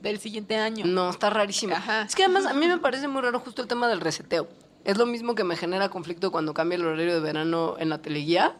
[0.00, 0.86] del siguiente año.
[0.86, 1.74] No, está rarísimo.
[1.76, 2.02] Ajá.
[2.02, 4.48] Es que además a mí me parece muy raro justo el tema del reseteo.
[4.84, 7.98] Es lo mismo que me genera conflicto cuando cambia el horario de verano en la
[7.98, 8.56] teleguía.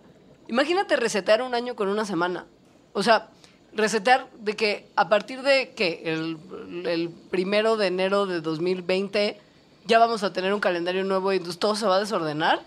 [0.49, 2.45] Imagínate resetear un año con una semana.
[2.93, 3.31] O sea,
[3.75, 6.37] resetear de que a partir de que el,
[6.87, 9.41] el primero de enero de 2020
[9.87, 12.61] ya vamos a tener un calendario nuevo y entonces todo se va a desordenar.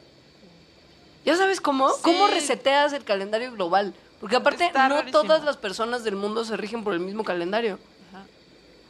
[1.25, 1.89] ¿Ya sabes cómo?
[1.89, 2.01] Sí.
[2.03, 3.93] ¿Cómo reseteas el calendario global?
[4.19, 5.21] Porque aparte Está no rarísimo.
[5.21, 7.79] todas las personas del mundo se rigen por el mismo calendario.
[8.11, 8.25] Ajá.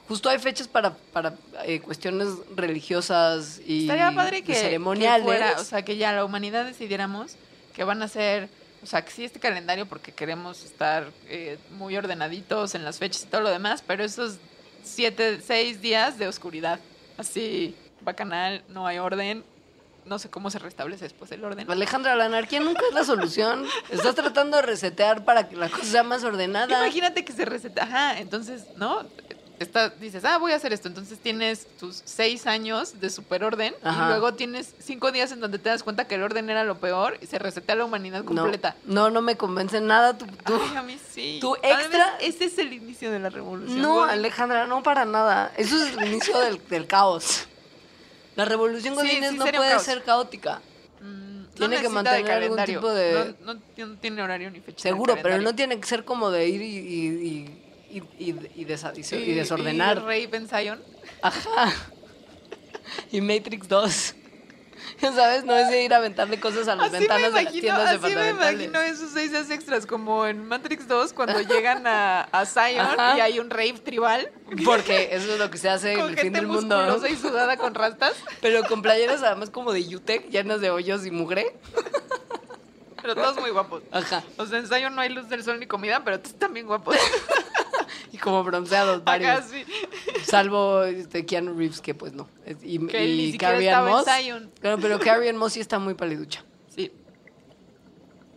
[0.08, 5.20] Justo hay fechas para, para eh, cuestiones religiosas y Estaría padre que, ceremoniales.
[5.22, 7.36] que fuera, o sea, que ya la humanidad decidiéramos
[7.76, 8.50] que van a ser,
[8.84, 13.24] o sea, que sí este calendario porque queremos estar eh, muy ordenaditos en las fechas
[13.24, 14.38] y todo lo demás, pero esos
[14.84, 16.80] siete, seis días de oscuridad,
[17.18, 19.46] así, bacanal, no hay orden,
[20.06, 21.70] no sé cómo se restablece después el orden.
[21.72, 23.66] Alejandra, la anarquía nunca es la solución.
[23.90, 26.80] Estás tratando de resetear para que la cosa sea más ordenada.
[26.84, 29.06] Imagínate que se receta, ajá, entonces, ¿no?
[29.60, 30.88] Está, dices, ah, voy a hacer esto.
[30.88, 34.06] Entonces tienes tus seis años de superorden Ajá.
[34.06, 36.80] y luego tienes cinco días en donde te das cuenta que el orden era lo
[36.80, 38.76] peor y se resetea la humanidad completa.
[38.86, 40.18] No, no, no me convence nada.
[40.18, 41.38] Tú, tú- Ay, a mí sí.
[41.40, 43.82] tu vez extra- Ese es el inicio de la revolución.
[43.82, 44.04] No.
[44.04, 45.54] Alejandra, no para nada.
[45.56, 47.48] Eso es el inicio del, del caos.
[48.36, 50.62] La revolución Sí, Godínez sí no puede ser caótica.
[51.00, 54.82] Mm, tiene que de mantener algún tipo de- No, no- no tiene horario ni fecha.
[54.82, 57.63] Seguro, pero no tiene que ser como de ir y, y, y,
[57.98, 59.98] y- y- y desa- y y desordenar.
[59.98, 60.82] Y Rey Ben Zion.
[61.22, 61.72] Ajá.
[63.12, 64.16] Y Matrix 2.
[65.02, 65.44] ¿Sabes?
[65.46, 67.62] No es de ir a aventarle cosas a las Así me ventanas de las imagino,
[67.62, 68.54] tiendas así me departamentales.
[68.68, 73.18] imagino esos seis días extras, como en Matrix 2, cuando llegan a, a Zion Ajá.
[73.18, 74.32] y hay un rave tribal.
[74.66, 76.76] Porque eso es lo que se hace en el fin del mundo.
[76.78, 78.14] musculosa y sudada con rastas.
[78.42, 81.56] Pero con playeras además como de Utec, llenas de hoyos y mugre.
[83.04, 83.84] Pero todos muy guapos.
[83.92, 84.24] Ajá.
[84.38, 86.96] O sea, en Zion no hay luz del sol ni comida, pero todos bien guapos.
[88.12, 89.32] Y como bronceados varios.
[89.40, 89.66] Acá sí.
[90.24, 92.30] Salvo este, Keanu Reeves, que pues no.
[92.62, 94.06] Y, Que ni Carrie Ann en Moss.
[94.62, 96.44] Claro, pero Carrie Ann Moss sí está muy paliducha.
[96.76, 96.92] Sí.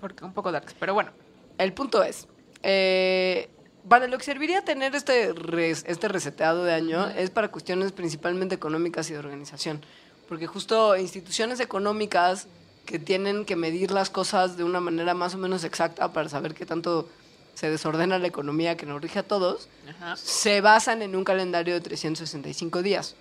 [0.01, 1.11] Porque un poco darks, pero bueno.
[1.59, 2.27] El punto es,
[2.63, 3.51] eh,
[3.89, 8.55] para lo que serviría tener este, res- este reseteado de año es para cuestiones principalmente
[8.55, 9.85] económicas y de organización.
[10.29, 12.47] Porque justo instituciones económicas
[12.87, 16.55] que tienen que medir las cosas de una manera más o menos exacta para saber
[16.55, 17.09] qué tanto
[17.55, 20.17] se desordena la economía que nos rige a todos, Ajá.
[20.17, 23.15] se basan en un calendario de 365 días.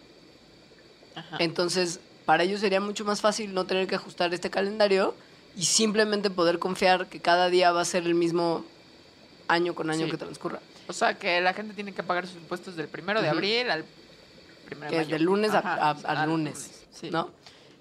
[1.16, 1.38] Ajá.
[1.40, 5.16] Entonces, para ellos sería mucho más fácil no tener que ajustar este calendario
[5.56, 8.66] y simplemente poder confiar que cada día va a ser el mismo
[9.48, 10.12] año con año Sí.
[10.12, 10.60] que transcurra.
[10.88, 13.86] O sea, que la gente tiene que pagar sus impuestos del primero de abril al
[14.66, 15.18] primero Que de es mayo.
[15.18, 15.76] de lunes a- Ajá,
[16.06, 17.10] a- al lunes, Sí.
[17.10, 17.32] ¿no?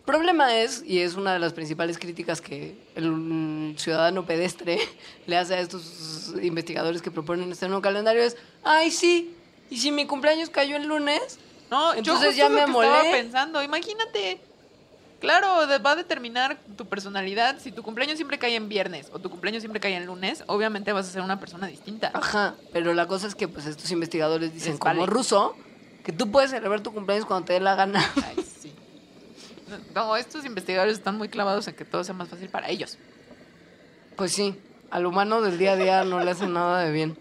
[0.04, 4.78] Problema es, y es una de las principales críticas que el mm, ciudadano pedestre
[5.26, 9.34] le hace a estos investigadores que proponen este nuevo calendario, es, ay, sí,
[9.70, 11.38] y si mi cumpleaños cayó el lunes,
[11.70, 13.10] No, Entonces ya me que estaba amolé.
[13.12, 13.62] pensando.
[13.62, 14.40] Imagínate.
[15.20, 15.48] Claro,
[15.84, 17.58] va a determinar tu personalidad.
[17.58, 20.92] Si tu cumpleaños siempre cae en viernes o tu cumpleaños siempre cae en lunes, obviamente
[20.92, 22.10] vas a ser una persona distinta.
[22.12, 25.56] Ajá, pero la cosa es que pues estos investigadores dicen, como ruso,
[26.04, 28.04] que tú puedes celebrar tu cumpleaños cuando te dé la gana.
[28.16, 28.63] Ay, sí.
[29.94, 32.98] No, estos investigadores están muy clavados en que todo sea más fácil para ellos.
[34.16, 34.56] Pues sí,
[34.90, 37.18] al humano del día a día no le hace nada de bien.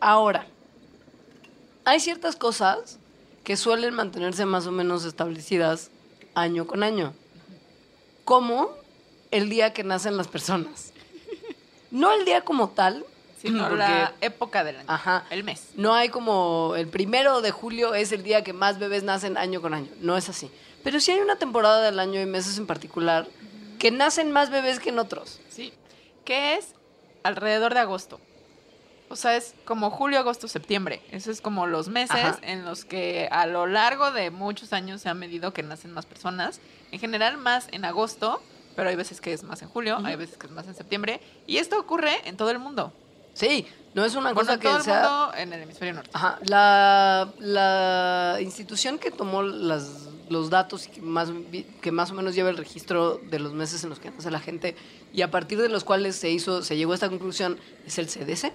[0.00, 0.46] Ahora,
[1.84, 2.98] hay ciertas cosas
[3.44, 5.90] que suelen mantenerse más o menos establecidas
[6.34, 7.12] año con año,
[8.24, 8.70] como
[9.30, 10.92] el día que nacen las personas.
[11.90, 13.04] No el día como tal,
[13.40, 14.86] Sino porque la época del año.
[14.88, 15.24] Ajá.
[15.30, 15.70] El mes.
[15.74, 19.62] no hay como el primero de julio es el día que más bebés nacen año
[19.62, 19.88] con año.
[20.00, 20.50] No es así.
[20.84, 23.26] Pero sí hay una temporada del año y meses en particular
[23.78, 25.40] que nacen más bebés que en otros.
[25.48, 25.72] Sí.
[26.24, 26.74] Que es
[27.22, 28.20] alrededor de agosto.
[29.08, 31.02] O sea, es como julio, agosto, septiembre.
[31.10, 32.38] Eso es como los meses Ajá.
[32.42, 36.06] en los que a lo largo de muchos años se ha medido que nacen más
[36.06, 36.60] personas.
[36.92, 38.40] En general más en agosto,
[38.76, 41.20] pero hay veces que es más en julio, hay veces que es más en septiembre.
[41.46, 42.92] Y esto ocurre en todo el mundo.
[43.34, 45.00] Sí, no es una Bueno, cosa que todo el sea...
[45.02, 46.10] mundo en el hemisferio norte.
[46.12, 51.30] Ajá, la, la institución que tomó las, los datos y que más,
[51.80, 54.40] que más o menos lleva el registro de los meses en los que nace la
[54.40, 54.76] gente
[55.12, 58.06] y a partir de los cuales se hizo, se llegó a esta conclusión es el
[58.06, 58.52] CDC,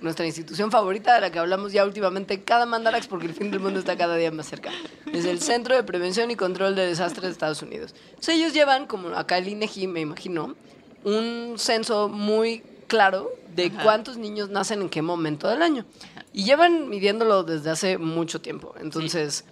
[0.00, 3.52] nuestra institución favorita de la que hablamos ya últimamente en cada mandarax porque el fin
[3.52, 4.72] del mundo está cada día más cerca.
[5.12, 7.94] Es el Centro de Prevención y Control de Desastres de Estados Unidos.
[8.08, 10.56] Entonces ellos llevan, como acá el INEGI, me imagino,
[11.04, 13.82] un censo muy claro de Ajá.
[13.82, 15.84] cuántos niños nacen en qué momento del año.
[16.32, 18.74] Y llevan midiéndolo desde hace mucho tiempo.
[18.80, 19.44] Entonces,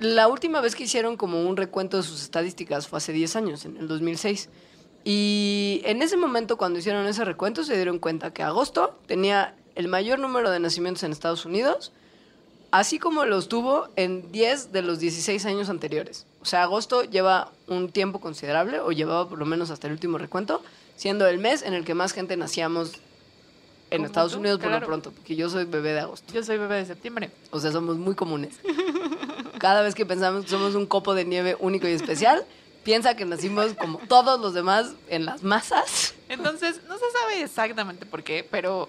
[0.00, 3.64] la última vez que hicieron como un recuento de sus estadísticas fue hace 10 años,
[3.64, 4.48] en el 2006.
[5.04, 9.88] Y en ese momento, cuando hicieron ese recuento, se dieron cuenta que agosto tenía el
[9.88, 11.92] mayor número de nacimientos en Estados Unidos,
[12.70, 16.26] así como los tuvo en 10 de los 16 años anteriores.
[16.40, 20.18] O sea, agosto lleva un tiempo considerable, o llevaba por lo menos hasta el último
[20.18, 20.62] recuento,
[20.98, 22.92] siendo el mes en el que más gente nacíamos
[23.90, 26.30] en Estados tú, Unidos por lo pronto, porque yo soy bebé de agosto.
[26.34, 27.30] Yo soy bebé de septiembre.
[27.50, 28.56] O sea, somos muy comunes.
[29.58, 32.44] cada vez que pensamos que somos un copo de nieve único y especial,
[32.82, 36.14] piensa que nacimos como todos los demás en las masas.
[36.28, 38.88] Entonces, no se sabe exactamente por qué, pero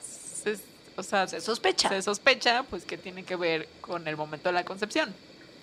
[0.00, 0.56] se,
[0.96, 4.52] o sea, Se sospecha se sospecha pues que tiene que ver con el momento de
[4.52, 5.12] la concepción.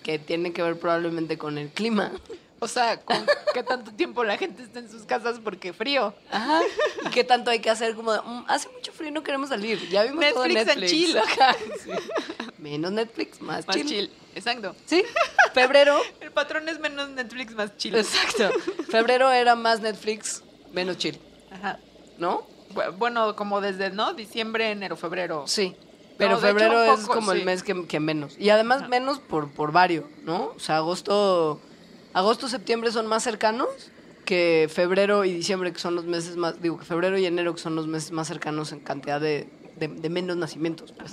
[0.02, 2.12] que tiene que ver probablemente con el clima.
[2.60, 6.12] O sea, con qué tanto tiempo la gente está en sus casas porque frío.
[6.30, 6.60] Ajá.
[7.06, 7.94] ¿Y qué tanto hay que hacer?
[7.94, 9.88] Como, de, "Mm, hace mucho frío y no queremos salir.
[9.88, 10.90] Ya vimos todo en Netflix and Netflix.
[10.90, 11.18] chill.
[11.18, 11.90] Ajá, sí.
[12.58, 13.86] Menos Netflix, más, Más chill.
[13.86, 14.10] chill.
[14.34, 14.74] Exacto.
[14.86, 15.04] Sí,
[15.54, 16.00] febrero.
[16.20, 17.94] El patrón es menos Netflix, más chill.
[17.94, 18.50] Exacto.
[18.90, 20.42] Febrero era más Netflix,
[20.72, 21.20] menos chill.
[21.52, 21.78] Ajá.
[22.18, 22.46] ¿No?
[22.74, 24.14] Bu- Bueno, como desde, ¿no?
[24.14, 25.44] Diciembre, enero, febrero.
[25.46, 25.76] Sí.
[26.18, 28.34] Pero No, de hecho, febrero es como el mes que, que menos.
[28.38, 28.88] Y además Ajá.
[28.88, 30.52] menos por, por vario, ¿no?
[30.56, 31.60] O sea, agosto,
[32.18, 33.68] agosto, septiembre son más cercanos
[34.24, 37.60] que febrero y diciembre, que son los meses más, digo, que febrero y enero, que
[37.60, 40.92] son los meses más cercanos en cantidad de, de- de menos nacimientos.
[40.92, 41.12] pues.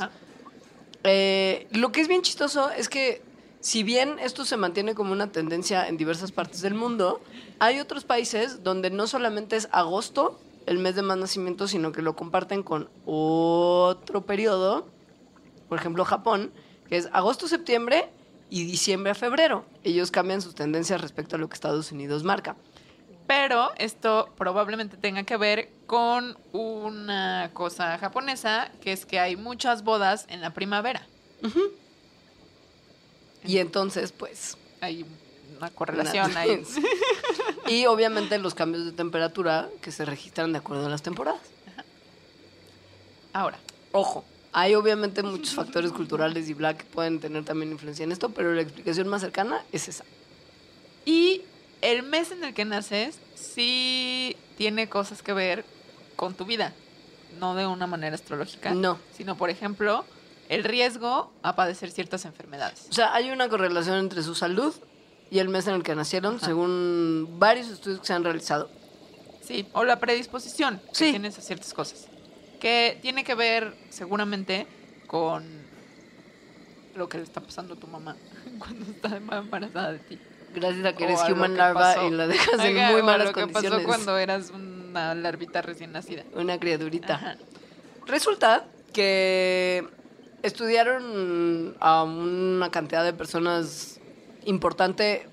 [1.03, 3.21] Eh, lo que es bien chistoso es que
[3.59, 7.21] si bien esto se mantiene como una tendencia en diversas partes del mundo,
[7.59, 12.01] hay otros países donde no solamente es agosto el mes de más nacimientos, sino que
[12.01, 14.87] lo comparten con otro periodo,
[15.69, 16.51] por ejemplo Japón,
[16.89, 18.09] que es agosto-septiembre
[18.49, 19.65] y diciembre a febrero.
[19.83, 22.55] Ellos cambian sus tendencias respecto a lo que Estados Unidos marca.
[23.27, 29.83] Pero esto probablemente tenga que ver con una cosa japonesa, que es que hay muchas
[29.83, 31.07] bodas en la primavera.
[33.43, 35.05] Y entonces, pues, Hay
[35.57, 36.63] una correlación Una- ahí.
[37.67, 41.41] y obviamente los cambios de temperatura que se registran de acuerdo a las temporadas.
[43.33, 43.57] Ahora,
[43.91, 44.25] Ojo,
[44.57, 48.53] hay obviamente muchos factores culturales y bla que pueden tener también influencia en esto, pero
[48.53, 50.05] la explicación más cercana es esa.
[51.03, 51.41] y
[51.81, 55.65] el mes en el que naces sí tiene cosas que ver
[56.15, 56.73] con tu vida,
[57.39, 58.97] no de una manera astrológica, No.
[59.15, 60.05] sino por ejemplo
[60.47, 62.87] el riesgo a padecer ciertas enfermedades.
[62.89, 64.73] O sea, hay una correlación entre su salud
[65.29, 66.45] y el mes en el que nacieron, Ajá.
[66.45, 68.69] según varios estudios que se han realizado.
[69.43, 71.11] Sí, o la predisposición que Sí.
[71.11, 72.07] tienes a ciertas cosas.
[72.65, 74.65] Que tiene que ver seguramente
[75.05, 75.45] con
[76.95, 78.15] lo que le está pasando a tu mamá
[78.57, 80.19] cuando está embarazada de ti.
[80.55, 82.07] Gracias a que eres human larva pasó.
[82.07, 83.71] y la dejas en Oiga, muy malas lo que condiciones.
[83.71, 86.23] pasó cuando eras una larvita recién nacida.
[86.33, 87.13] Una criaturita.
[87.13, 87.35] Ajá.
[88.07, 89.87] Resulta que
[90.41, 93.99] estudiaron a una cantidad de personas
[94.43, 95.29] importante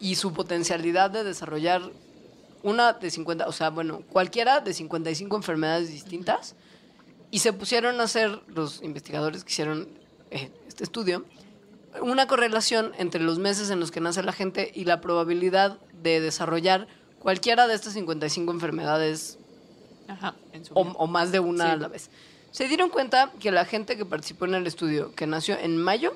[0.00, 1.82] y su potencialidad de desarrollar
[2.62, 6.56] una de 50, o sea, bueno, cualquiera de 55 enfermedades distintas
[7.32, 9.88] y se pusieron a hacer, los investigadores que hicieron
[10.30, 11.24] eh, este estudio,
[12.00, 16.20] una correlación entre los meses en los que nace la gente y la probabilidad de
[16.20, 16.86] desarrollar
[17.18, 19.38] cualquiera de estas 55 enfermedades
[20.08, 21.70] Ajá, en o, más de una Sí.
[21.72, 22.10] a la vez.
[22.50, 26.14] Se dieron cuenta que la gente que participó en el estudio, que nació en mayo,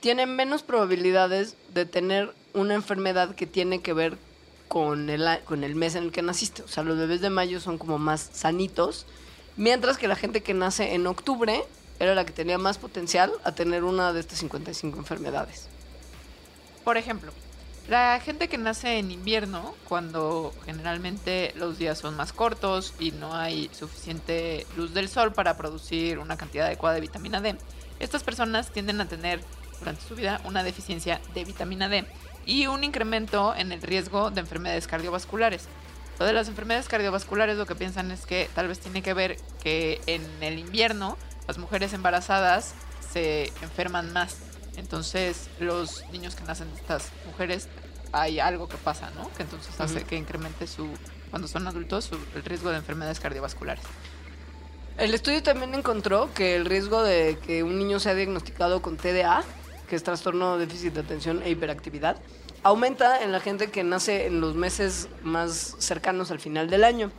[0.00, 4.16] tiene menos probabilidades de tener una enfermedad que tiene que ver
[4.68, 6.62] con el, a- con el mes en el que naciste.
[6.62, 9.06] O sea, los bebés de mayo son como más sanitos,
[9.56, 11.64] mientras que la gente que nace en octubre
[11.98, 15.68] era la que tenía más potencial a tener una de estas 55 enfermedades.
[16.82, 17.32] Por ejemplo,
[17.88, 23.34] la gente que nace en invierno, cuando generalmente los días son más cortos y no
[23.34, 27.56] hay suficiente luz del sol para producir una cantidad adecuada de vitamina D,
[28.00, 29.40] estas personas tienden a tener
[29.78, 32.06] durante su vida una deficiencia de vitamina D
[32.46, 35.68] y un incremento en el riesgo de enfermedades cardiovasculares.
[36.18, 39.36] Lo de las enfermedades cardiovasculares lo que piensan es que tal vez tiene que ver
[39.62, 42.74] que en el invierno las mujeres embarazadas
[43.12, 44.36] se enferman más.
[44.76, 47.68] Entonces los niños que nacen de estas mujeres
[48.12, 49.28] hay algo que pasa, ¿no?
[49.36, 50.88] Que entonces hace que incremente su
[51.30, 53.84] cuando son adultos su- el riesgo de enfermedades cardiovasculares.
[54.96, 59.42] El estudio también encontró que el riesgo de que un niño sea diagnosticado con TDA,
[59.88, 62.16] que es trastorno de déficit de atención e hiperactividad,
[62.64, 67.10] aumenta en la gente que nace en los meses más cercanos al final del año.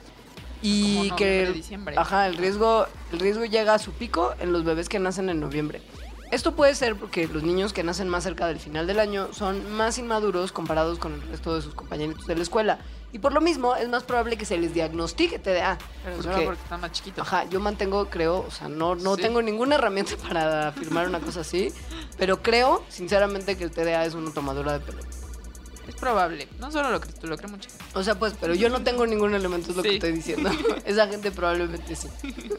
[0.62, 1.96] Y Como que diciembre.
[1.98, 5.40] ajá, el riesgo el riesgo llega a su pico en los bebés que nacen en
[5.40, 5.82] noviembre.
[6.32, 9.72] Esto puede ser porque los niños que nacen más cerca del final del año son
[9.74, 12.80] más inmaduros comparados con el resto de sus compañeritos de la escuela.
[13.14, 15.78] Y por lo mismo es más probable que se les diagnostique TDA.
[16.04, 17.26] Pero porque- porque están más chiquitos.
[17.26, 19.22] Ajá, yo mantengo, creo, o sea, no, no Sí.
[19.22, 21.72] tengo ninguna herramienta para afirmar una cosa así,
[22.18, 25.00] pero creo, sinceramente, que el TDA es una tomadura de pelo.
[25.88, 26.48] Es probable.
[26.60, 27.86] No solo lo crees tú, lo cree mucha gente.
[27.94, 29.96] O sea, pues, pero yo no tengo ningún elemento, es lo que Sí.
[29.96, 30.50] estoy diciendo.
[30.86, 32.08] Esa gente probablemente sí.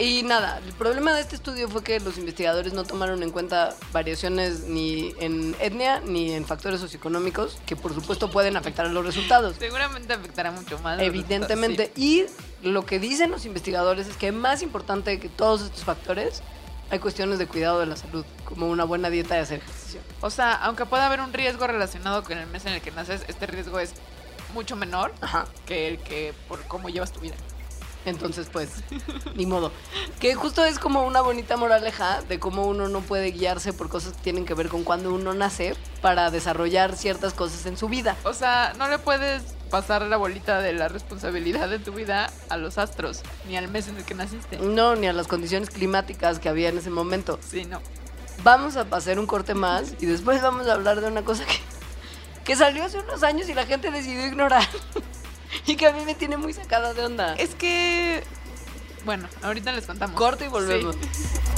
[0.00, 3.74] Y nada, el problema de este estudio fue que los investigadores no tomaron en cuenta
[3.92, 9.04] variaciones ni en etnia ni en factores socioeconómicos que por supuesto pueden afectar a los
[9.04, 9.56] resultados.
[9.58, 11.00] Seguramente afectará mucho más.
[11.00, 11.90] Evidentemente.
[11.96, 11.98] resultados,
[12.62, 16.42] Y lo que dicen los investigadores es que más importante que todos estos factores
[16.90, 20.00] hay cuestiones de cuidado de la salud, como una buena dieta y hacer ejercicio.
[20.20, 23.24] O sea, aunque pueda haber un riesgo relacionado con el mes en el que naces,
[23.28, 23.92] este riesgo es
[24.54, 25.46] mucho menor Ajá.
[25.66, 27.34] que el que por cómo llevas tu vida.
[28.04, 28.70] Entonces, pues,
[29.34, 29.70] ni modo.
[30.20, 34.14] Que justo es como una bonita moraleja de cómo uno no puede guiarse por cosas
[34.14, 38.16] que tienen que ver con cuando uno nace para desarrollar ciertas cosas en su vida.
[38.24, 42.56] O sea, no le puedes pasar la bolita de la responsabilidad de tu vida a
[42.56, 44.58] los astros, ni al mes en el que naciste.
[44.58, 47.38] No, ni a las condiciones climáticas que había en ese momento.
[47.48, 47.80] Sí, no.
[48.44, 51.58] Vamos a pasar un corte más y después vamos a hablar de una cosa que,
[52.44, 54.66] que salió hace unos años y la gente decidió ignorar.
[55.66, 57.34] y que a mí me tiene muy sacada de onda.
[57.34, 58.22] Es que.
[59.04, 60.16] Bueno, ahorita les contamos.
[60.16, 60.96] Corte y volvemos.
[61.12, 61.57] Sí.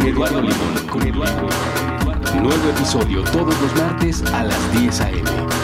[0.00, 0.74] Con Eduardo Limón.
[2.42, 5.59] Nuevo episodio todos los martes a las 10 a.m.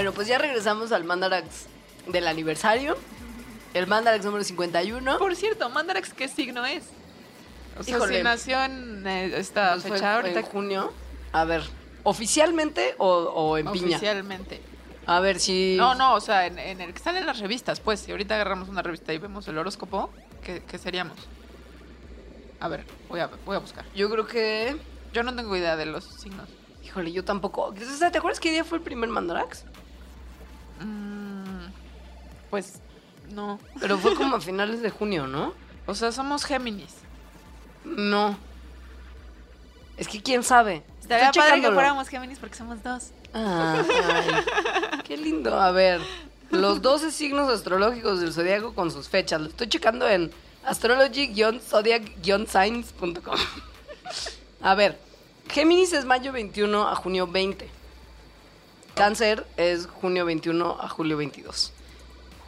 [0.00, 1.66] Bueno, pues ya regresamos al Mandarax
[2.06, 2.96] del aniversario.
[3.74, 5.18] El Mandarax número 51.
[5.18, 6.84] Por cierto, Mandarax, ¿qué signo es?
[7.78, 8.16] O sea, Híjole.
[8.16, 10.90] si nació en eh, esta Pues fue fecha ahorita en junio.
[11.32, 11.64] A ver,
[12.02, 13.98] ¿oficialmente o, o en piña?
[13.98, 14.62] oficialmente.
[15.04, 15.76] A ver si...
[15.76, 18.70] No, no, o sea, en, en el que salen las revistas, pues, si ahorita agarramos
[18.70, 20.08] una revista y vemos el horóscopo,
[20.42, 21.18] ¿qué, qué seríamos?
[22.58, 23.84] A ver, voy a, voy a buscar.
[23.94, 24.78] Yo creo que...
[25.12, 26.48] Yo no tengo idea de los signos.
[26.82, 27.64] Híjole, yo tampoco.
[27.66, 29.66] O sea, ¿Te acuerdas qué día fue el primer Mandarax?
[32.50, 32.80] Pues,
[33.32, 33.58] no.
[33.80, 35.54] Pero fue como a finales de junio, ¿no?
[35.86, 36.94] O sea, somos Géminis.
[37.84, 38.36] No.
[39.96, 40.82] Es que quién sabe.
[41.00, 43.10] Estaría Estoy padre que fuéramos Géminis porque somos dos.
[43.32, 44.44] Ah, ay,
[45.04, 45.60] qué lindo.
[45.60, 46.00] A ver,
[46.50, 49.40] los 12 signos astrológicos del zodiaco con sus fechas.
[49.40, 50.32] Lo estoy checando en
[50.64, 53.38] astrology-zodiac-signs.com.
[54.62, 54.98] A ver,
[55.48, 57.68] Géminis es mayo 21 a junio 20.
[58.94, 61.72] Cáncer es junio 21 a julio 22.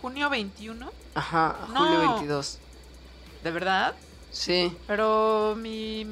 [0.03, 1.79] Junio 21, Ajá, No.
[1.87, 2.59] julio 22.
[3.45, 3.95] ¿de verdad?
[4.31, 4.73] Sí.
[4.87, 6.05] Pero mi,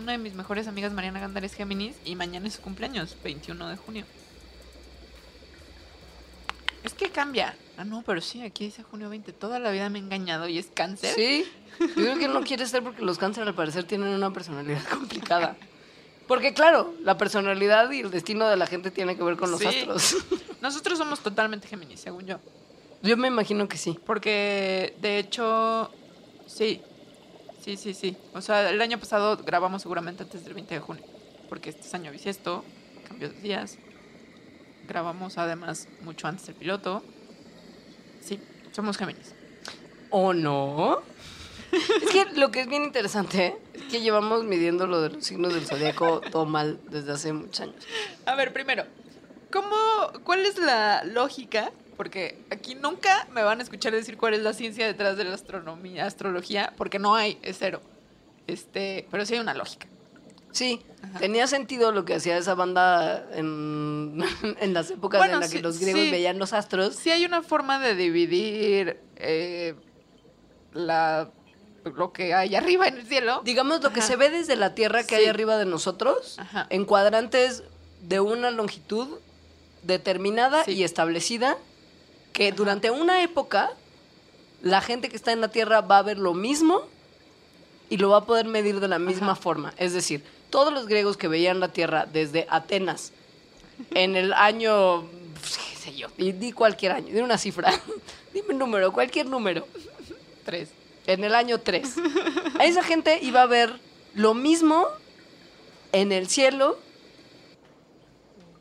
[0.00, 3.68] una de mis mejores amigas, Mariana Gandar, es Géminis y mañana es su cumpleaños, 21
[3.68, 4.04] de junio.
[6.82, 7.56] Es que cambia.
[7.78, 9.32] Ah, no, pero sí, aquí dice junio 20.
[9.32, 11.14] Toda la vida me he engañado y es cáncer.
[11.14, 11.44] Sí,
[11.80, 15.56] yo creo que no quiere ser porque los cánceres al parecer tienen una personalidad complicada.
[16.28, 19.60] Porque claro, la personalidad y el destino de la gente tiene que ver con los
[19.60, 19.66] Sí.
[19.66, 20.16] astros.
[20.60, 22.38] Nosotros somos totalmente Géminis, según yo.
[23.04, 23.98] Yo me imagino que sí.
[24.06, 25.90] Porque, de hecho,
[26.46, 26.80] sí.
[27.60, 28.16] Sí, sí, sí.
[28.32, 31.04] O sea, el año pasado grabamos seguramente antes del 20 de junio.
[31.50, 32.64] Porque este es año bisiesto,
[33.06, 33.78] cambio de días.
[34.88, 37.02] Grabamos además mucho antes del piloto.
[38.20, 38.40] Sí,
[38.72, 39.34] somos Géminis.
[40.08, 41.02] ¿O no?
[41.72, 43.56] Es que lo que es bien interesante ¿eh?
[43.74, 47.60] es que llevamos midiendo lo de los signos del zodiaco todo mal desde hace muchos
[47.60, 47.84] años.
[48.24, 48.84] A ver, primero,
[49.50, 49.74] ¿cómo,
[50.22, 51.72] ¿cuál es la lógica?
[51.96, 55.34] Porque aquí nunca me van a escuchar decir cuál es la ciencia detrás de la
[55.34, 57.80] astronomía, astrología, porque no hay, es cero.
[58.46, 59.86] Este, pero sí hay una lógica.
[60.50, 61.18] Sí, Ajá.
[61.18, 64.22] tenía sentido lo que hacía esa banda en,
[64.60, 66.10] en las épocas Bueno, en las que los griegos sí.
[66.10, 66.94] veían los astros.
[66.94, 69.74] Sí hay una forma de dividir eh,
[70.72, 71.30] la,
[71.84, 73.40] lo que hay arriba en el cielo.
[73.44, 75.22] Digamos lo que se ve desde la Tierra que Sí.
[75.22, 76.66] hay arriba de nosotros, Ajá.
[76.70, 77.62] en cuadrantes
[78.02, 79.08] de una longitud
[79.82, 80.72] determinada Sí.
[80.72, 81.56] y establecida,
[82.34, 83.70] que durante una época
[84.60, 86.82] la gente que está en la Tierra va a ver lo mismo
[87.88, 89.40] y lo va a poder medir de la misma Ajá.
[89.40, 89.72] forma.
[89.78, 93.12] Es decir, todos los griegos que veían la Tierra desde Atenas
[93.94, 95.02] en el año,
[95.40, 97.72] pues, qué sé yo, di, di cualquier año, di una cifra,
[98.34, 99.66] dime un número, cualquier número
[100.44, 100.70] Tres.
[101.06, 101.94] en el año 3.
[102.58, 103.78] A esa gente iba a ver
[104.14, 104.86] lo mismo
[105.92, 106.78] en el cielo,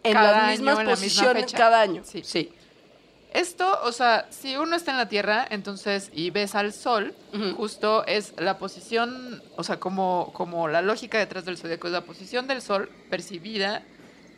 [0.03, 2.03] en Cada las año, mismas en la misma posiciones cada año.
[2.05, 2.21] Sí.
[2.23, 2.51] Sí.
[3.33, 7.15] Esto, o sea, si uno está en la Tierra, entonces, y ves al Sol,
[7.57, 12.01] justo es la posición, o sea, como, como la lógica detrás del zodiaco es la
[12.01, 13.81] posición del Sol percibida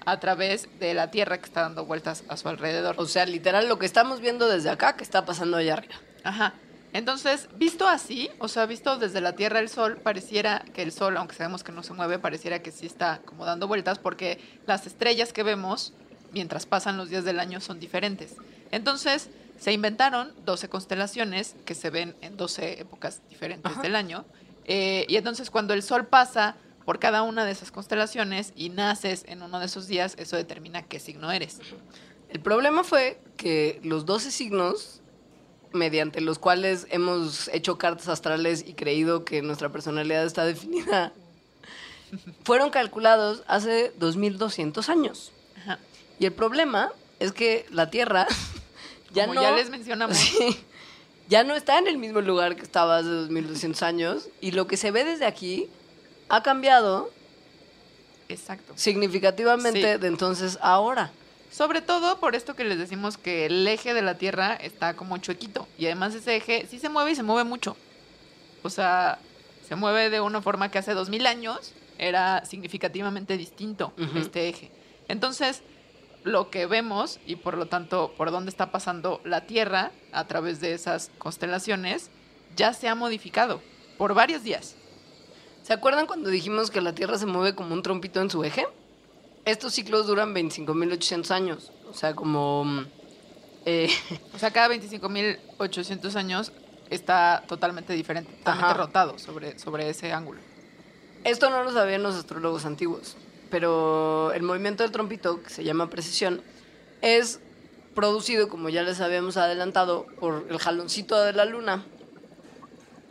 [0.06, 2.96] a través de la Tierra que está dando vueltas a su alrededor.
[2.98, 5.96] O sea, literal, lo que estamos viendo desde acá, que está pasando allá arriba.
[6.24, 6.54] Ajá.
[6.94, 11.18] Entonces, visto así, o sea, visto desde la Tierra el Sol, pareciera que el Sol,
[11.18, 14.88] aunque sabemos que no se mueve, pareciera que sí está como dando vueltas porque las
[14.88, 15.92] estrellas que vemos
[16.32, 18.38] mientras pasan los días del año son diferentes.
[18.72, 23.82] Entonces, se inventaron 12 constelaciones que se ven en 12 épocas diferentes Ajá.
[23.82, 24.26] del año.
[24.66, 26.56] Eh, y entonces, cuando el Sol pasa
[26.86, 30.84] por cada una de esas constelaciones y naces en uno de esos días, eso determina
[30.84, 31.60] qué signo eres.
[32.30, 35.02] El problema fue que los 12 signos,
[35.72, 41.12] mediante los cuales hemos hecho cartas astrales y creído que nuestra personalidad está definida,
[42.44, 45.32] fueron calculados hace 2200 años.
[45.58, 45.80] Ajá.
[46.20, 48.28] Y el problema es que la Tierra
[49.16, 49.42] ya Como no...
[49.42, 50.18] ya les mencionamos.
[50.20, 50.58] Sí,
[51.28, 54.78] ya no está en el mismo lugar que estaba hace 2200 años y lo que
[54.78, 55.68] se ve desde aquí
[56.30, 57.10] ha cambiado
[58.30, 58.74] Exacto.
[58.76, 60.00] significativamente Sí.
[60.00, 61.12] de entonces a ahora.
[61.52, 65.18] Sobre todo por esto que les decimos que el eje de la Tierra está como
[65.20, 65.68] chuequito.
[65.78, 67.78] Y además ese eje sí se mueve y se mueve mucho.
[68.62, 69.20] O sea,
[69.68, 74.18] se mueve de una forma que hace dos mil años era significativamente distinto Ujú.
[74.20, 74.70] este eje.
[75.08, 75.62] Entonces,
[76.26, 80.60] lo que vemos y por lo tanto por dónde está pasando la Tierra a través
[80.60, 82.10] de esas constelaciones
[82.56, 83.62] ya se ha modificado
[83.98, 84.76] por varios días.
[85.62, 88.68] ¿Se acuerdan cuando dijimos que la Tierra se mueve como un trompito en su eje?
[89.46, 91.72] Estos ciclos duran 25.800 años.
[91.90, 92.66] O sea, como...
[92.66, 92.86] mm,
[93.66, 93.90] eh,
[94.34, 96.52] O sea, cada 25.800 años
[96.90, 98.74] está totalmente diferente, totalmente Ajá.
[98.74, 100.40] rotado sobre, sobre ese ángulo.
[101.24, 103.16] esto no lo sabían los astrólogos antiguos,
[103.50, 106.42] pero el movimiento del trompito, que se llama precesión,
[107.02, 107.40] es
[107.94, 111.86] producido, como ya les habíamos adelantado, por el jaloncito de la luna.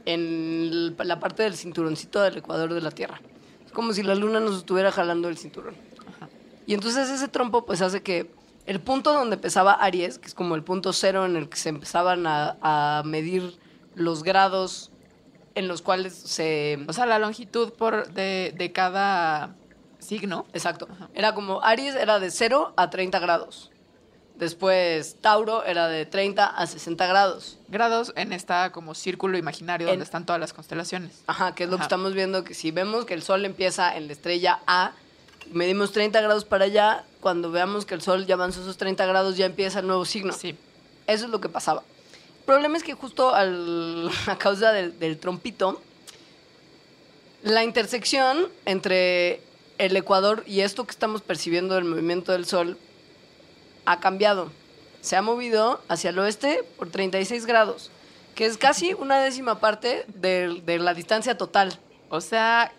[0.07, 3.21] en la parte del cinturoncito del ecuador de la Tierra.
[3.65, 5.75] Es como si la luna nos estuviera jalando el cinturón.
[6.67, 8.31] Y entonces ese trompo pues hace que
[8.67, 11.71] el punto donde empezaba Aries, que es como el punto cero en el que se
[11.71, 13.59] empezaban a, a medir
[13.95, 14.91] los grados
[15.55, 16.79] en los cuales se...
[16.89, 19.55] O sea, la longitud por de, de cada
[20.05, 20.47] signo.
[20.53, 20.87] Exacto.
[21.15, 23.71] Era como Aries era de 0 a 30 grados.
[24.37, 27.57] Después Tauro era de 30 a 60 grados.
[27.69, 31.23] Grados en esta como círculo imaginario En- donde están todas las constelaciones.
[31.29, 34.09] Ajá, que es lo que estamos viendo, que si vemos que el Sol empieza en
[34.09, 34.91] la estrella A,
[35.53, 39.37] medimos 30 grados para allá, cuando veamos que el Sol ya avanzó esos 30 grados,
[39.37, 40.33] ya empieza el nuevo signo.
[40.33, 40.57] Sí.
[41.07, 41.83] Eso es lo que pasaba.
[42.41, 45.81] El problema es que justo al- a causa del, del trompito,
[47.45, 49.41] la intersección entre
[49.79, 52.79] el Ecuador y esto que estamos percibiendo del movimiento del Sol
[53.85, 54.51] ha cambiado.
[55.01, 57.91] Se ha movido hacia el oeste por 36 grados,
[58.35, 61.79] que es casi una décima parte de, de la distancia total.
[62.09, 62.73] O sea,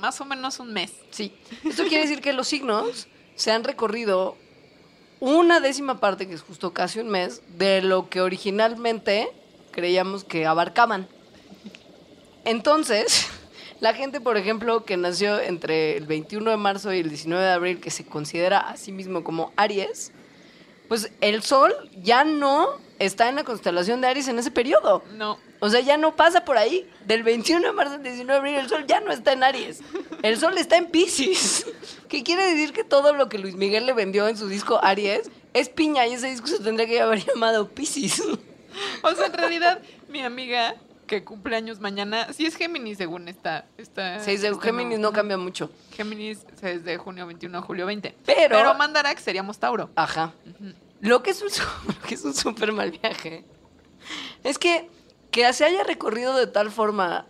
[0.00, 0.92] más o menos un mes.
[1.10, 1.34] Sí.
[1.64, 4.36] Esto quiere decir que los signos se han recorrido
[5.20, 9.30] una décima parte, que es justo casi un mes, de lo que originalmente
[9.70, 11.08] creíamos que abarcaban.
[12.44, 13.28] Entonces,
[13.80, 17.50] la gente, por ejemplo, que nació entre el 21 de marzo y el 19 de
[17.50, 20.12] abril, que se considera a sí mismo como Aries,
[20.88, 21.72] pues el Sol
[22.02, 25.02] ya no está en la constelación de Aries en ese periodo.
[25.14, 25.38] No.
[25.60, 26.88] O sea, ya no pasa por ahí.
[27.06, 29.80] Del 21 de marzo al 19 de abril, el sol ya no está en Aries.
[30.22, 31.66] El sol está en Pisces.
[32.08, 35.30] Que quiere decir que todo lo que Luis Miguel le vendió en su disco Aries
[35.54, 38.22] es piña y ese disco se tendría que haber llamado Pisces.
[39.02, 40.76] O sea, en realidad, mi amiga
[41.10, 43.66] que cumple años mañana, sí es Géminis según esta.
[43.76, 45.68] esta de este Géminis no cambia mucho.
[45.92, 48.14] Géminis es de junio 21 a julio 20.
[48.24, 49.90] Pero- Pero Mandarax seríamos Tauro.
[49.96, 50.32] Ajá.
[51.00, 51.48] Lo que es un,
[51.88, 53.44] lo que es un súper mal viaje
[54.44, 54.88] es que
[55.32, 57.26] que se haya recorrido de tal forma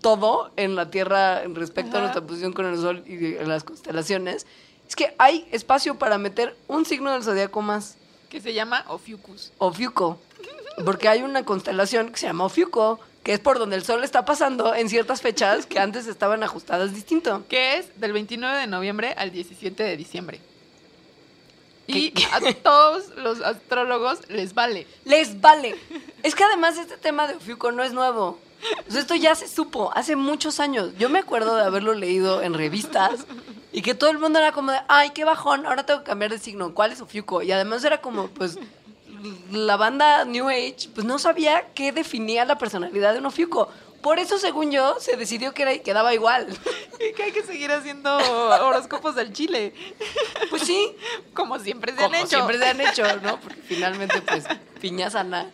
[0.00, 4.46] todo en la Tierra en respecto a nuestra posición con el Sol y las constelaciones,
[4.88, 7.96] es que hay espacio para meter un signo del zodiaco más,
[8.30, 9.52] Que se llama Ophiuchus.
[9.58, 10.18] Ofiuco,
[10.86, 14.24] porque hay una constelación que se llama Ofiuco, que es por donde el Sol está
[14.24, 17.44] pasando en ciertas fechas que antes estaban ajustadas distinto.
[17.48, 20.40] Que es del 29 de noviembre al 17 de diciembre.
[21.86, 24.86] Y ¿Qué- a todos los astrólogos les vale.
[25.04, 25.74] Les vale.
[26.22, 28.38] Es que además este tema de Ofiuco no es nuevo.
[28.86, 30.92] O sea, esto ya se supo hace muchos años.
[30.98, 33.20] Yo me acuerdo de haberlo leído en revistas
[33.72, 36.30] y que todo el mundo era como de, ay, qué bajón, ahora tengo que cambiar
[36.30, 36.74] de signo.
[36.74, 37.42] ¿Cuál es Ofiuco?
[37.42, 38.58] Y además era como, pues,
[39.50, 43.68] la banda New Age, pues no sabía qué definía la personalidad de un Ofiuco.
[44.02, 46.46] Por eso, según yo, se decidió que era, quedaba igual.
[47.00, 49.72] Y que hay que seguir haciendo horóscopos del Chile.
[50.50, 50.94] Pues sí,
[51.32, 52.28] Como siempre se han como hecho.
[52.28, 53.40] siempre se han hecho, ¿no?
[53.40, 54.44] Porque finalmente, pues,
[54.80, 55.50] piña sana.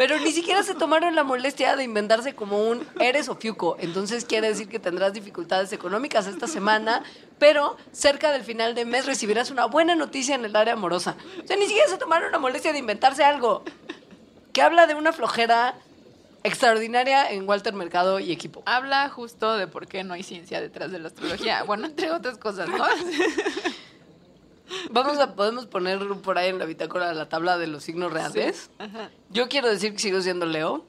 [0.00, 3.76] Pero ni siquiera se tomaron la molestia de inventarse como un eres ofiuco.
[3.80, 7.02] Entonces quiere decir que tendrás dificultades económicas esta semana,
[7.38, 11.16] pero cerca del final de mes recibirás una buena noticia en el área amorosa.
[11.44, 13.62] O sea, ni siquiera se tomaron la molestia de inventarse algo
[14.54, 15.74] que habla de una flojera
[16.44, 18.62] extraordinaria en Walter Mercado y equipo.
[18.64, 21.62] Habla justo de por qué no hay ciencia detrás de la astrología.
[21.64, 22.86] Bueno, entre otras cosas, ¿no?
[24.92, 28.70] Vamos a, podemos poner por ahí en la bitácora la tabla de los signos reales.
[28.78, 29.10] Ajá.
[29.30, 30.84] Yo quiero decir que sigo siendo Leo.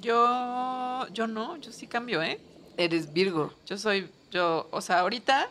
[0.00, 2.40] Yo, yo no, yo sí cambio, ¿eh?
[2.76, 3.52] Eres Virgo.
[3.66, 5.48] Yo soy, yo, o sea, ahorita,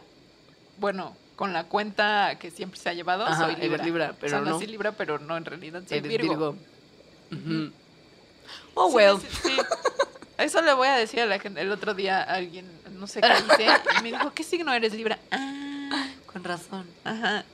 [0.80, 3.84] bueno, con la cuenta que siempre se ha llevado, Ajá, soy Libra.
[3.84, 4.58] Libra, pero o sea, no.
[4.58, 6.56] nací Libra, pero no, en realidad soy Eres Virgo.
[7.30, 7.72] Virgo.
[8.74, 9.18] Oh, Sí, well.
[9.20, 9.58] sí, sí.
[10.38, 11.62] Eso le voy a decir a la gente.
[11.62, 12.66] El otro día alguien,
[13.00, 13.68] no sé qué hice,
[14.00, 15.20] y me dijo, ¿qué signo eres, Libra?
[15.32, 16.88] Ah, Con razón.
[17.04, 17.46] ajá.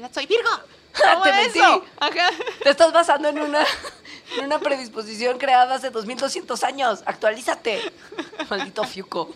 [0.00, 0.50] Realidad soy Virgo.
[0.94, 1.58] Te ¿Cómo mentí.
[1.58, 1.84] eso?
[2.00, 2.30] Ajá.
[2.62, 3.64] Te estás basando en una,
[4.38, 7.02] en una predisposición creada hace 2200 años.
[7.06, 7.92] Actualízate.
[8.50, 9.34] Maldito Fiuco.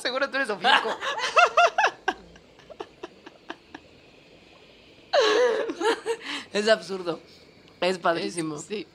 [0.00, 0.96] Seguro tú eres Ofiuco.
[6.52, 7.20] Es absurdo.
[7.80, 8.56] Es padrísimo.
[8.56, 8.86] Es- sí.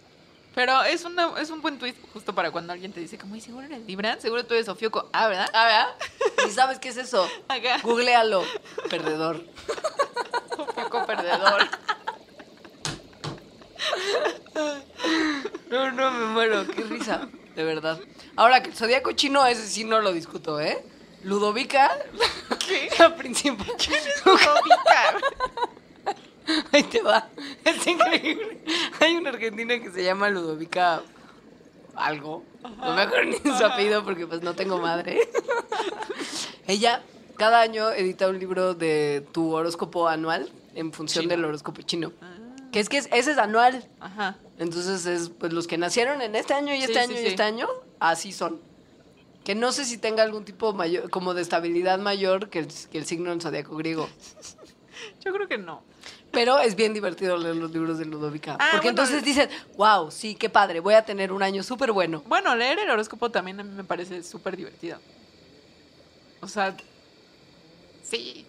[0.57, 3.41] Pero es, una, es un buen twist justo para cuando alguien te dice, como, ¿y
[3.41, 4.19] seguro eres Libra?
[4.19, 5.07] Seguro tú eres Ofiuco.
[5.13, 5.47] Ah, ¿verdad?
[5.53, 6.47] Ah, ¿verdad?
[6.47, 7.29] ¿Y sabes qué es eso?
[7.47, 7.77] Acá.
[7.83, 8.43] Googlealo.
[8.89, 9.45] Perdedor.
[10.57, 11.61] Ofiuco perdedor.
[15.69, 16.65] No, no, me muero.
[16.65, 17.27] Qué risa.
[17.55, 17.99] De verdad.
[18.35, 20.83] Ahora que el zodíaco chino, ese sí no lo discuto, ¿eh?
[21.21, 21.95] Ludovica.
[22.67, 22.89] ¿Qué?
[22.97, 23.67] La principal.
[24.25, 25.19] Ludovica.
[26.71, 27.29] Ahí te va.
[27.65, 28.63] Es increíble.
[28.99, 31.01] Hay una argentina que se llama Ludovica
[31.95, 32.43] algo.
[32.63, 35.19] No me acuerdo ni su apellido porque pues no tengo madre.
[36.67, 37.01] Ella
[37.37, 41.35] cada año edita un libro de tu horóscopo anual en función Chino.
[41.35, 42.11] del horóscopo chino.
[42.71, 43.87] Que es que es- ese es anual.
[43.99, 44.37] Ajá.
[44.59, 47.21] Entonces es pues los que nacieron en este año y este Sí, año sí, y
[47.21, 47.27] sí.
[47.27, 47.67] este año,
[47.99, 48.59] así son.
[49.43, 52.97] Que no sé si tenga algún tipo mayor, como de estabilidad mayor que el, que
[52.97, 54.09] el signo del zodiaco griego.
[55.23, 55.83] Yo creo que no.
[56.37, 58.53] Pero es bien divertido leer los libros de Ludovica.
[58.59, 61.91] Ah, porque bueno, entonces dicen, wow, sí, qué padre, voy a tener un año súper
[61.91, 62.23] bueno.
[62.27, 64.99] Bueno, leer el horóscopo también a mí me parece súper divertido.
[66.41, 66.75] O sea,
[68.03, 68.45] sí.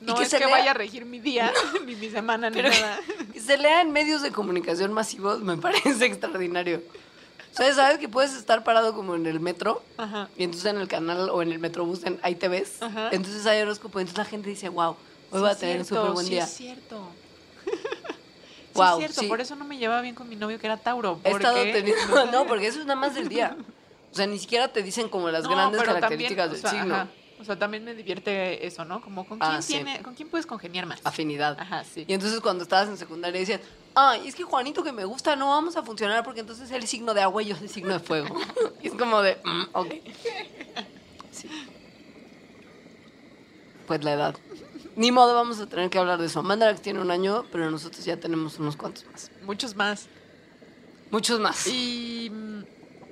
[0.00, 1.52] No que es que lea- vaya a regir mi día,
[1.86, 3.00] ni mi semana, ni nada.
[3.32, 6.82] que se lea en medios de comunicación masivos me parece extraordinario.
[7.52, 9.82] O sea, ¿sabes que puedes estar parado como en el metro?
[9.98, 10.28] Ajá.
[10.36, 12.80] Y entonces en el canal o en el metrobús en- ahí te ves.
[12.80, 13.08] Ajá.
[13.12, 13.98] Entonces hay horóscopo.
[14.00, 14.96] Entonces la gente dice, wow,
[15.30, 16.44] hoy Sí voy a tener un súper buen sí día.
[16.44, 17.08] es cierto.
[18.72, 19.26] Sí Guau, es cierto, sí.
[19.26, 21.18] por eso no me llevaba bien con mi novio que era Tauro.
[21.24, 22.24] He estado teniendo.
[22.32, 23.56] No, porque eso es nada más del día.
[24.12, 26.94] O sea, ni siquiera te dicen como las No, grandes características también, del sea, signo.
[26.94, 27.08] ajá.
[27.40, 29.00] O sea, también me divierte eso, ¿no?
[29.02, 29.72] Como con Ah, quién sí.
[29.72, 31.00] tiene, con quién puedes congeniar más.
[31.04, 31.58] Afinidad.
[31.58, 32.04] Ajá, sí.
[32.06, 33.60] Y entonces cuando estabas en secundaria decían,
[33.94, 36.90] ay, es que Juanito que me gusta no vamos a funcionar porque entonces él es
[36.90, 38.38] signo de agua y yo soy signo de fuego.
[38.82, 39.88] y es como de, "Mm, ok.
[41.32, 41.48] Sí.
[43.86, 44.36] Pues la edad.
[44.96, 46.42] Ni modo, vamos a tener que hablar de eso.
[46.42, 49.30] Mandarax tiene un año, pero nosotros ya tenemos unos cuantos más.
[49.44, 50.08] Muchos más.
[51.10, 51.66] Muchos más.
[51.66, 52.30] Y,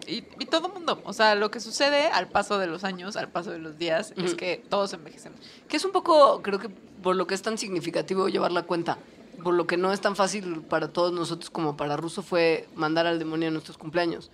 [0.07, 1.01] y, y todo mundo.
[1.05, 4.13] O sea, lo que sucede al paso de los años, al paso de los días,
[4.17, 4.37] es Ujú.
[4.37, 5.41] que todos envejecemos.
[5.69, 8.99] Que es un poco, creo que por lo que es tan significativo llevar la cuenta,
[9.43, 13.07] por lo que no es tan fácil para todos nosotros como para Russo fue mandar
[13.07, 14.31] al demonio a nuestros cumpleaños.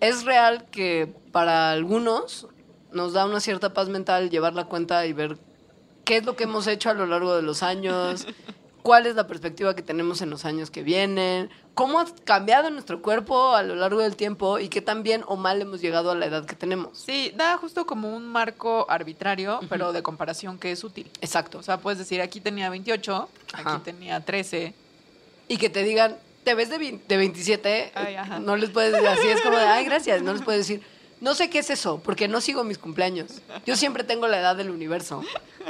[0.00, 2.48] Es real que para algunos
[2.92, 5.38] nos da una cierta paz mental llevar la cuenta y ver
[6.04, 8.26] qué es lo que hemos hecho a lo largo de los años,
[8.82, 13.00] cuál es la perspectiva que tenemos en los años que vienen, cómo ha cambiado nuestro
[13.00, 16.14] cuerpo a lo largo del tiempo y qué tan bien o mal hemos llegado a
[16.14, 16.98] la edad que tenemos.
[16.98, 21.10] Sí, da justo como un marco arbitrario, pero de comparación que es útil.
[21.20, 21.58] Exacto.
[21.58, 23.74] O sea, puedes decir, aquí tenía 28, Ajá.
[23.74, 24.74] aquí tenía 13.
[25.48, 29.26] y que te digan, te ves de, de 27, Ay, no les puedes decir así,
[29.28, 30.82] es como de, ay, gracias, no les puedes decir,
[31.24, 33.40] no sé qué es eso, porque no sigo mis cumpleaños.
[33.64, 35.22] Yo siempre tengo la edad del universo.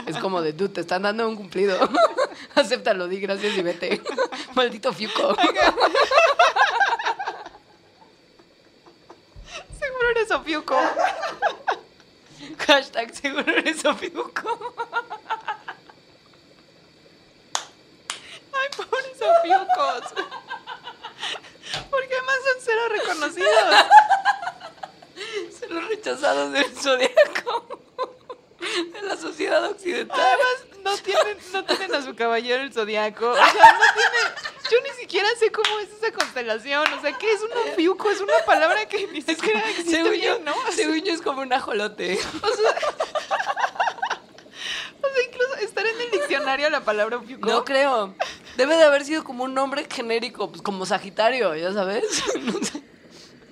[0.05, 1.79] Es como de, dude, te están dando un cumplido.
[2.57, 4.03] Acéptalo, di gracias y vete.
[4.57, 5.37] Maldito fiuco.
[9.79, 10.77] Seguro eres Ofiuco.
[12.59, 14.75] Hashtag seguro eres fiuco.
[18.53, 20.15] Ay, pobres Ofiucos.
[21.91, 23.87] ¿Por qué más son cero reconocidos?
[25.59, 27.81] Son los rechazados del zodiaco.
[28.93, 30.19] De la sociedad occidental.
[30.19, 33.31] Además, no tienen, no tienen a su caballero el zodiaco.
[33.31, 34.55] O sea, no tienen.
[34.71, 36.91] Yo ni siquiera sé cómo es esa constelación.
[36.95, 38.11] O sea, ¿qué es un ofiuco?
[38.11, 40.53] Es una palabra que ni siquiera existe Según yo, bien, ¿no?
[40.53, 42.19] O sea, según yo es como un ajolote.
[42.19, 42.75] o sea,
[45.27, 47.49] incluso estar en el diccionario la palabra ofiuco.
[47.49, 48.15] No creo.
[48.57, 52.23] Debe de haber sido como un nombre genérico, pues como Sagitario, ¿ya sabes?
[52.41, 52.83] No sé.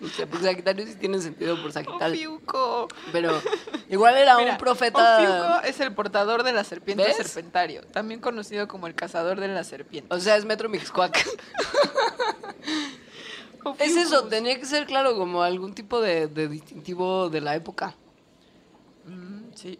[0.03, 2.35] No sé, porque Sagitario sí tiene sentido por Sagitario.
[2.35, 2.89] Ofiuco.
[3.13, 3.41] Pero
[3.89, 5.19] igual era Mira, un profeta.
[5.19, 7.17] Ofiuco es el portador de la serpiente ¿Ves?
[7.17, 10.13] serpentario, también conocido como el cazador de la serpiente.
[10.13, 11.17] O sea, es Metro Mixcoac.
[13.79, 17.95] Es eso, tenía que ser, claro, como algún tipo de, de distintivo de la época.
[19.07, 19.79] Mm, sí.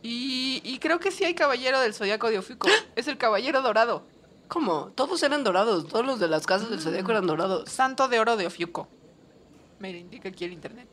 [0.00, 2.68] Y, y creo que sí hay caballero del zodiaco de Ofiuco.
[2.94, 4.04] Es el caballero dorado.
[4.52, 4.92] ¿Cómo?
[4.94, 5.88] Todos eran dorados.
[5.88, 7.70] Todos los de las casas del Zodíaco eran dorados.
[7.70, 8.86] Santo de oro de Ofiuco.
[9.78, 10.86] Me indica aquí el internet.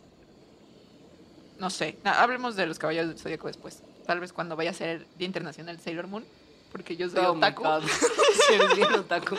[1.57, 1.97] No sé.
[2.03, 3.84] Na- hablemos de los caballeros del zodiaco después.
[4.07, 6.26] Tal vez cuando vaya a ser el Día Internacional Sailor Moon.
[6.72, 7.64] Porque yo soy Oh otaku.
[8.47, 9.36] Sí, eres bien otaku.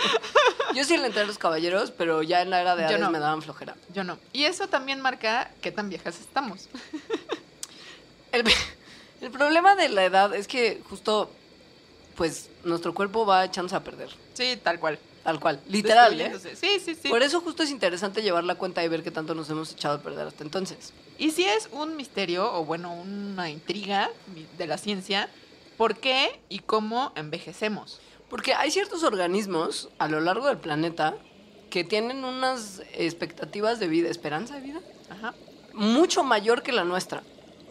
[0.75, 3.01] Yo sí le entré a los caballeros, pero ya en la era de Yo Hades
[3.01, 3.11] no.
[3.11, 3.75] me daban flojera.
[3.95, 4.19] Yo no.
[4.33, 6.69] Y eso también marca qué tan viejas estamos.
[8.33, 8.45] El,
[9.23, 11.31] el problema de la edad es que justo,
[12.17, 14.11] pues, nuestro cuerpo va echándose a perder.
[14.35, 14.99] Sí, tal cual.
[15.23, 15.61] Tal cual.
[15.69, 16.33] Literal, ¿eh?
[16.55, 17.09] Sí, sí, sí.
[17.09, 19.97] Por eso justo es interesante llevar la cuenta y ver qué tanto nos hemos echado
[19.97, 20.93] a perder hasta entonces.
[21.19, 24.11] Y si es un misterio, o bueno, una intriga
[24.57, 25.29] de la ciencia,
[25.77, 28.01] ¿por qué y cómo envejecemos?
[28.31, 31.17] Porque hay ciertos organismos a lo largo del planeta
[31.69, 34.81] que tienen unas expectativas de vida, esperanza de vida,
[35.11, 35.35] Ajá.
[35.75, 37.23] mucho mayor que la nuestra.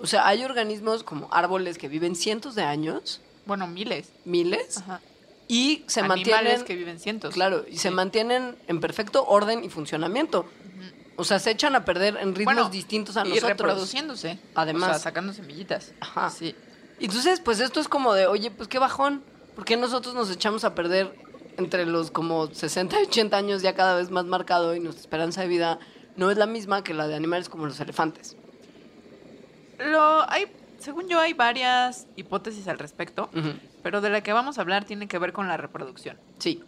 [0.02, 4.14] O sea, hay organismos como árboles que viven cientos de años, Bueno, miles.
[4.24, 5.02] miles, Ajá.
[5.50, 6.66] y se Animales mantienen...
[6.66, 7.34] que viven cientos.
[7.34, 10.46] Claro, y se mantienen en perfecto orden y funcionamiento.
[11.18, 13.50] O sea, se echan a perder en ritmos Bueno, distintos a y nosotros.
[13.50, 14.40] reproduciéndose.
[14.56, 14.90] Además.
[14.90, 15.92] O sea, sacando semillitas.
[16.00, 16.30] Ajá.
[16.30, 16.56] Sí.
[17.02, 19.22] Entonces, pues esto es como de, oye, pues qué bajón.
[19.56, 21.14] ¿Por qué nosotros nos echamos a perder
[21.58, 25.42] entre los como 60 y 80 años ya cada vez más marcado y nuestra esperanza
[25.42, 25.80] de vida
[26.16, 28.38] no es la misma que la de animales como los elefantes?
[29.78, 30.46] Lo, hay,
[30.80, 33.30] según yo, hay varias hipótesis al respecto,
[33.84, 36.18] pero de la que vamos a hablar tiene que ver con la reproducción.
[36.38, 36.64] Sí.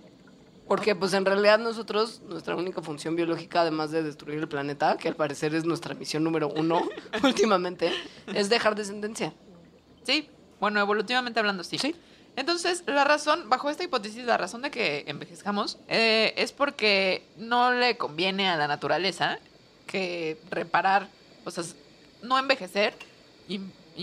[0.68, 5.10] Porque pues en realidad nosotros, nuestra única función biológica, además de destruir el planeta, que
[5.10, 6.88] al parecer es nuestra misión número uno
[7.24, 7.92] últimamente,
[8.28, 9.34] es dejar descendencia.
[10.04, 11.78] Sí, bueno, evolutivamente hablando, sí.
[11.78, 11.96] Sí.
[12.36, 17.74] Entonces, la razón, bajo esta hipótesis, la razón de que envejezcamos eh, es porque no
[17.74, 19.40] le conviene a la naturaleza
[19.86, 21.10] que reparar,
[21.44, 21.64] o sea,
[22.24, 22.94] no envejecer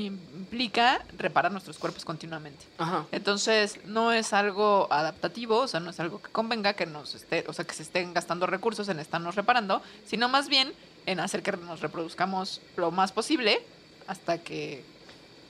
[0.07, 2.65] implica reparar nuestros cuerpos continuamente.
[2.79, 3.07] Ajá.
[3.13, 7.45] Entonces, no es algo adaptativo, o sea, no es algo que convenga que nos esté,
[7.49, 10.73] o sea, que se estén gastando recursos en estarnos reparando, sino más bien
[11.07, 13.63] en hacer que nos reproduzcamos lo más posible
[14.07, 14.85] hasta que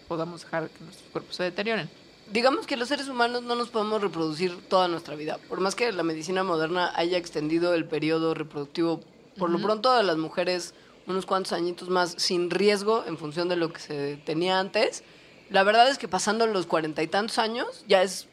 [0.06, 1.90] podamos dejar que nuestros cuerpos se deterioren.
[2.32, 5.38] Digamos que los seres humanos no nos podemos reproducir toda nuestra vida.
[5.48, 9.00] Por más que la medicina moderna haya extendido el periodo reproductivo,
[9.38, 10.74] por lo pronto de las mujeres
[11.08, 15.02] unos cuantos añitos más sin riesgo en función de lo que se tenía antes,
[15.48, 18.28] la verdad es que pasando los cuarenta y tantos años ya es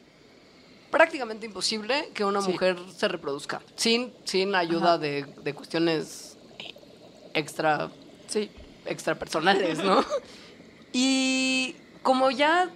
[0.90, 2.52] prácticamente imposible que una Sí.
[2.52, 6.38] mujer se reproduzca sin, sin ayuda de, de cuestiones
[7.34, 7.90] extra
[8.28, 8.50] Sí.
[8.84, 10.04] extrapersonales, ¿no?
[10.92, 12.70] y como ya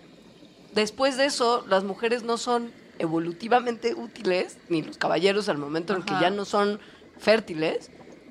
[0.72, 6.02] después de eso las mujeres no son evolutivamente útiles, ni los caballeros al momento en
[6.02, 6.80] que ya no son
[7.16, 7.90] fértiles,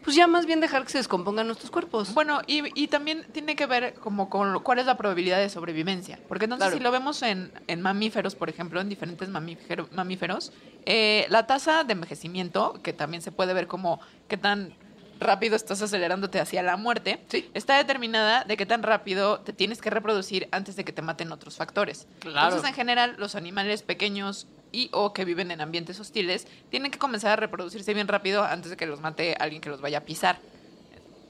[0.09, 2.15] pues ya más bien dejar que se descompongan nuestros cuerpos.
[2.15, 5.49] Bueno, y, y también tiene que ver como con lo- cuál es la probabilidad de
[5.49, 6.17] sobrevivencia.
[6.27, 6.77] Porque entonces Claro.
[6.79, 10.51] si lo vemos en, en mamíferos, por ejemplo, en diferentes mamífero- mamíferos,
[10.87, 14.73] eh, la tasa de envejecimiento, que también se puede ver como qué tan
[15.19, 17.47] rápido estás acelerándote hacia la muerte, Sí.
[17.53, 21.31] está determinada de qué tan rápido te tienes que reproducir antes de que te maten
[21.31, 22.07] otros factores.
[22.17, 22.47] Claro.
[22.47, 26.99] Entonces, en general, los animales pequeños y o que viven en ambientes hostiles tienen que
[26.99, 30.01] comenzar a reproducirse bien rápido antes de que los mate alguien que los vaya a
[30.01, 30.39] pisar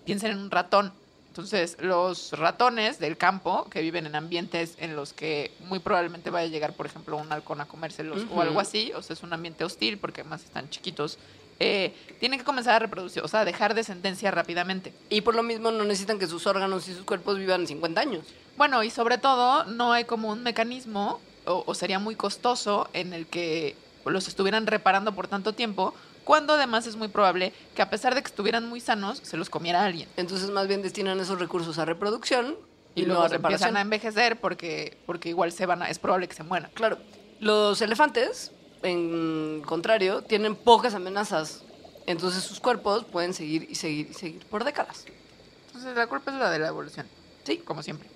[0.06, 0.92] piensen en un ratón.
[1.28, 6.48] Entonces, los ratones del campo que viven en ambientes en los que muy probablemente vaya
[6.48, 8.36] a llegar, por ejemplo, un halcón a comérselos Ujú.
[8.36, 11.20] o algo así, o sea, es un ambiente hostil porque además están chiquitos,
[11.60, 14.94] eh, tienen que comenzar a reproducir, o sea, dejar descendencia rápidamente.
[15.10, 18.26] Y por lo mismo no necesitan que sus órganos y sus cuerpos vivan 50 años.
[18.58, 23.14] Bueno, y sobre todo, no hay como un mecanismo, o, o sería muy costoso, en
[23.14, 23.76] el que
[24.06, 25.94] los estuvieran reparando por tanto tiempo,
[26.24, 29.50] cuando además es muy probable que a pesar de que estuvieran muy sanos, se los
[29.50, 30.08] comiera alguien.
[30.16, 32.56] Entonces más bien destinan esos recursos a reproducción
[32.96, 33.78] y, Y, no luego a se empiezan reparación.
[33.78, 36.70] a envejecer porque, porque igual se van a, es probable que se mueran.
[36.76, 36.98] Claro,
[37.40, 38.52] los elefantes,
[38.84, 41.64] en contrario, tienen pocas amenazas.
[42.06, 45.06] Entonces sus cuerpos pueden seguir y seguir y seguir por décadas.
[45.68, 47.08] Entonces la culpa es la de la evolución,
[47.44, 47.58] Sí.
[47.58, 48.08] como siempre.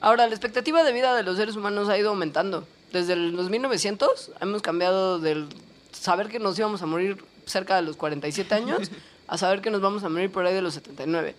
[0.00, 2.66] Ahora, la expectativa de vida de los seres humanos ha ido aumentando.
[2.92, 5.48] Desde los 1900 hemos cambiado del
[5.92, 8.90] saber que nos íbamos a morir cerca de los 47 años
[9.26, 11.34] a saber que nos vamos a morir por ahí de los 79.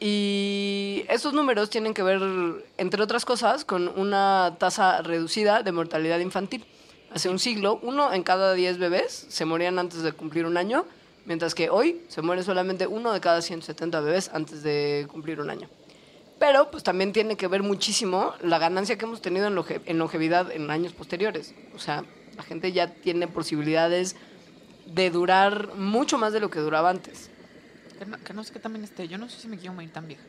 [0.00, 2.20] Y estos números tienen que ver,
[2.76, 6.64] entre otras cosas, con una tasa reducida de mortalidad infantil.
[7.14, 10.86] Hace un siglo, uno en cada 10 bebés se morían antes de cumplir un año,
[11.24, 15.50] mientras que hoy se muere solamente uno de cada 170 bebés antes de cumplir un
[15.50, 15.68] año.
[16.42, 19.96] Pero pues también tiene que ver muchísimo la ganancia que hemos tenido en, longe- en
[19.96, 21.54] longevidad en años posteriores.
[21.72, 22.02] O sea,
[22.36, 24.16] la gente ya tiene posibilidades
[24.86, 27.30] de durar mucho más de lo que duraba antes.
[27.96, 29.06] Que no, que no sé qué también esté.
[29.06, 30.24] Yo no sé si me quiero morir tan vieja.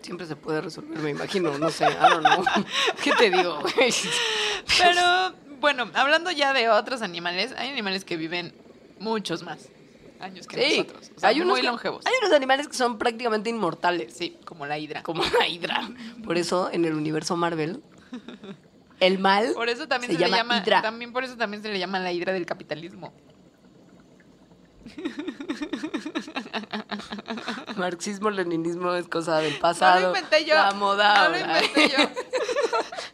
[0.00, 2.44] Siempre se puede resolver, me imagino, no sé, I don't know.
[3.04, 3.58] ¿Qué te digo?
[4.78, 8.54] Pero bueno, hablando ya de otros animales, hay animales que viven
[8.98, 9.68] muchos más
[10.20, 11.10] años que Sí, nosotros.
[11.16, 12.06] O sea, hay unos muy que- longevos.
[12.06, 15.02] Hay unos animales que son prácticamente inmortales, Sí, como la hidra.
[15.02, 15.88] como la hidra.
[16.24, 17.82] Por eso, en el universo Marvel,
[19.00, 20.82] el mal Por eso también se se, le llama llama, hidra.
[20.82, 23.12] también por eso también se le llama la hidra del capitalismo.
[27.76, 30.00] marxismo, leninismo es cosa del pasado.
[30.00, 30.54] No lo inventé yo.
[30.54, 31.24] La moda.
[31.24, 31.98] No lo inventé yo.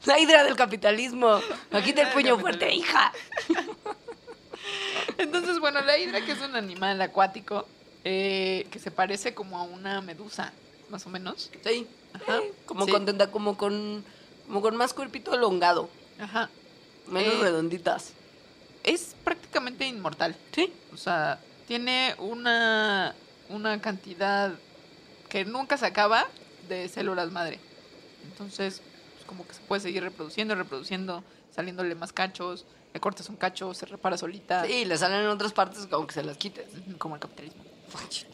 [0.05, 1.41] La hidra del capitalismo.
[1.71, 3.13] Aquí te el puño fuerte, hija.
[5.18, 7.66] Entonces, bueno, la hidra, que es un animal acuático,
[8.05, 10.53] eh, que se parece como a una medusa,
[10.91, 11.51] más o menos.
[11.64, 11.87] Sí.
[12.12, 12.41] Ajá.
[12.66, 12.91] Como Sí.
[12.93, 14.05] con tenta- como con
[14.47, 16.51] como con más cuerpito elongado, Ajá.
[17.07, 18.12] menos Eh, redonditas.
[18.83, 20.35] Es prácticamente inmortal.
[20.53, 20.73] Sí.
[20.93, 23.14] O sea, tiene una,
[23.49, 24.53] una cantidad
[25.31, 26.27] que nunca se acaba
[26.68, 27.61] de células madre.
[28.25, 28.83] Entonces,
[29.14, 31.23] pues, como que se puede seguir reproduciendo, reproduciendo,
[31.55, 34.64] saliéndole más cachos, le cortas un cacho, se repara solita.
[34.66, 36.66] Sí, le salen en otras partes aunque se las quites.
[36.99, 37.62] Como el capitalismo.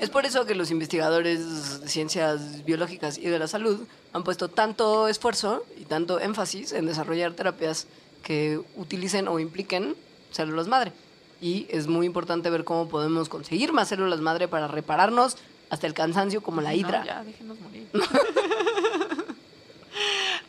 [0.00, 4.48] Es por eso que los investigadores de ciencias biológicas y de la salud han puesto
[4.48, 7.86] tanto esfuerzo y tanto énfasis en desarrollar terapias
[8.22, 9.94] que utilicen o impliquen
[10.32, 10.92] células madre.
[11.40, 15.36] Y es muy importante ver cómo podemos conseguir más células madre para repararnos
[15.70, 17.04] hasta el cansancio como la No, hidra.
[17.04, 17.86] ya, déjenos morir.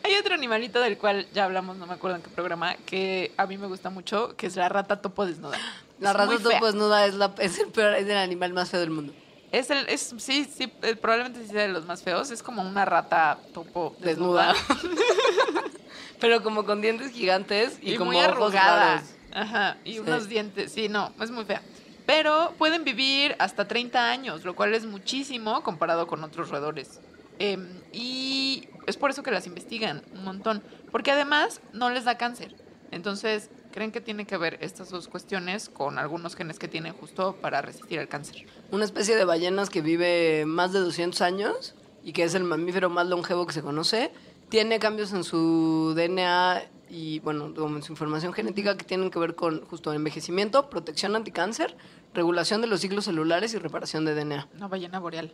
[0.05, 3.47] Hay otro animalito del cual ya hablamos, no me acuerdo en qué programa, que a
[3.47, 5.57] mí me gusta mucho, que es la rata topo desnuda.
[5.99, 8.79] La Es rata topo desnuda es, la, es, el peor, es el animal más feo
[8.81, 9.13] del mundo.
[9.51, 10.67] Es el, es, sí, sí,
[11.01, 12.29] probablemente sí sea de los más feos.
[12.29, 14.53] Es como una rata topo desnuda.
[14.53, 15.63] Desnuda.
[16.19, 19.01] Pero como con dientes gigantes y, Y, como muy arrugada.
[19.33, 19.99] Ajá, y Sí.
[19.99, 20.71] unos dientes.
[20.71, 21.63] Sí, no, es muy fea.
[22.05, 26.99] Pero pueden vivir hasta 30 años, lo cual es muchísimo comparado con otros roedores.
[27.39, 30.63] Em, y es por eso que las investigan un montón.
[30.91, 32.55] Porque además no les da cáncer.
[32.91, 37.35] Entonces, creen que tiene que ver estas dos cuestiones con algunos genes que tienen justo
[37.41, 38.45] para resistir el cáncer.
[38.71, 42.89] Una especie de ballenas que vive más de 200 años y que es el mamífero
[42.89, 44.11] más longevo que se conoce.
[44.47, 49.19] Tiene cambios en su DNA y, bueno, como en su información genética que tienen que
[49.19, 51.75] ver con justo envejecimiento, protección anticáncer,
[52.13, 54.47] regulación de los ciclos celulares y reparación de DNA.
[54.55, 55.33] Una ballena boreal.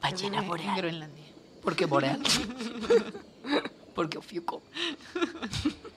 [0.00, 0.68] Ballena boreal.
[0.70, 1.24] En Groenlandia.
[1.62, 2.20] ¿Por qué boreal?
[3.94, 4.62] Porque ofiuco.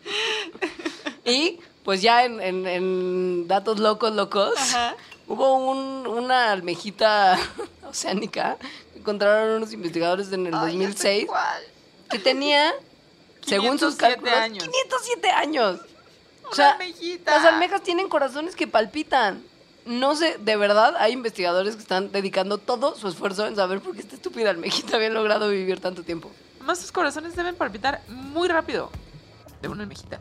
[1.25, 4.95] y pues ya en, en- en datos locos, locos, Ajá.
[5.27, 7.37] hubo un- una almejita
[7.87, 8.57] oceánica
[8.93, 11.63] que encontraron unos investigadores en el Ay, ya sé 2006 cuál.
[12.09, 12.73] que tenía,
[13.45, 14.63] según sus 507 cálculos, años.
[14.63, 15.79] 507 años.
[16.51, 17.35] O sea, almejita.
[17.37, 19.43] las almejas tienen corazones que palpitan.
[19.85, 23.93] No sé, de verdad, hay investigadores que están dedicando todo su esfuerzo en saber por
[23.93, 26.31] qué esta estúpida almejita había logrado vivir tanto tiempo.
[26.57, 28.89] Además, sus corazones deben palpitar muy rápido.
[29.61, 30.19] De una almejita.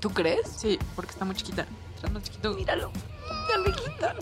[0.00, 0.48] ¿Tú crees?
[0.56, 1.66] Sí, porque está muy chiquita.
[1.94, 2.52] Está más chiquito.
[2.52, 2.90] Míralo.
[3.48, 4.14] La almejita.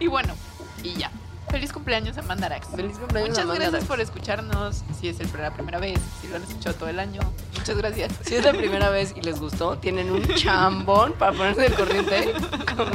[0.00, 0.34] Y bueno,
[0.82, 1.10] y ya.
[1.50, 2.68] Feliz cumpleaños a Mandarax.
[2.74, 4.82] Feliz cumpleaños Muchas a gracias por escucharnos.
[5.00, 7.20] Si es el- la primera vez, si lo han escuchado todo el año.
[7.56, 8.12] Muchas gracias.
[8.24, 12.32] Si es la primera vez y les gustó, tienen un chambón para ponerse al corriente.
[12.76, 12.90] con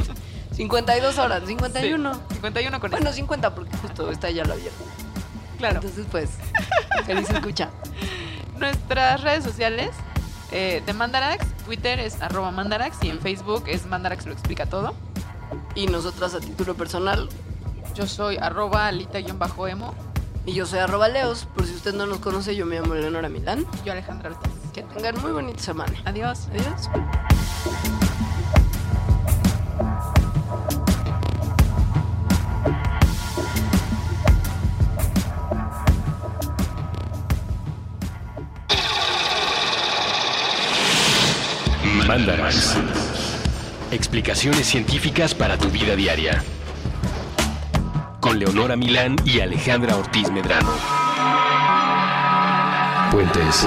[0.54, 2.14] 52 horas, 51.
[2.14, 3.16] Sí, 51 con Bueno, eso.
[3.16, 4.74] 50 porque justo esta ya la vieron.
[5.58, 5.76] Claro.
[5.76, 6.30] Entonces, pues,
[7.06, 7.70] feliz escucha.
[8.58, 9.90] Nuestras redes sociales
[10.50, 14.94] eh, de Mandarax, Twitter es arroba Mandarax y en Facebook es Mandarax lo explica todo.
[15.74, 17.28] Y nosotras a título personal,
[17.94, 19.94] Yo soy arroba alita-emo.
[20.46, 21.46] y yo soy arroba leos.
[21.54, 23.66] Por si usted no nos conoce, yo me llamo Leonora Milán.
[23.84, 24.52] Yo Alejandra Ortiz.
[24.72, 25.92] Que tengan muy bonita semana.
[26.04, 26.48] Adiós.
[26.52, 26.88] Adiós.
[42.06, 42.76] Mandarax.
[43.90, 46.42] Explicaciones científicas para tu vida diaria.
[48.22, 50.70] Con Leonora Milán y Alejandra Ortiz Medrano.
[53.10, 53.66] Puentes.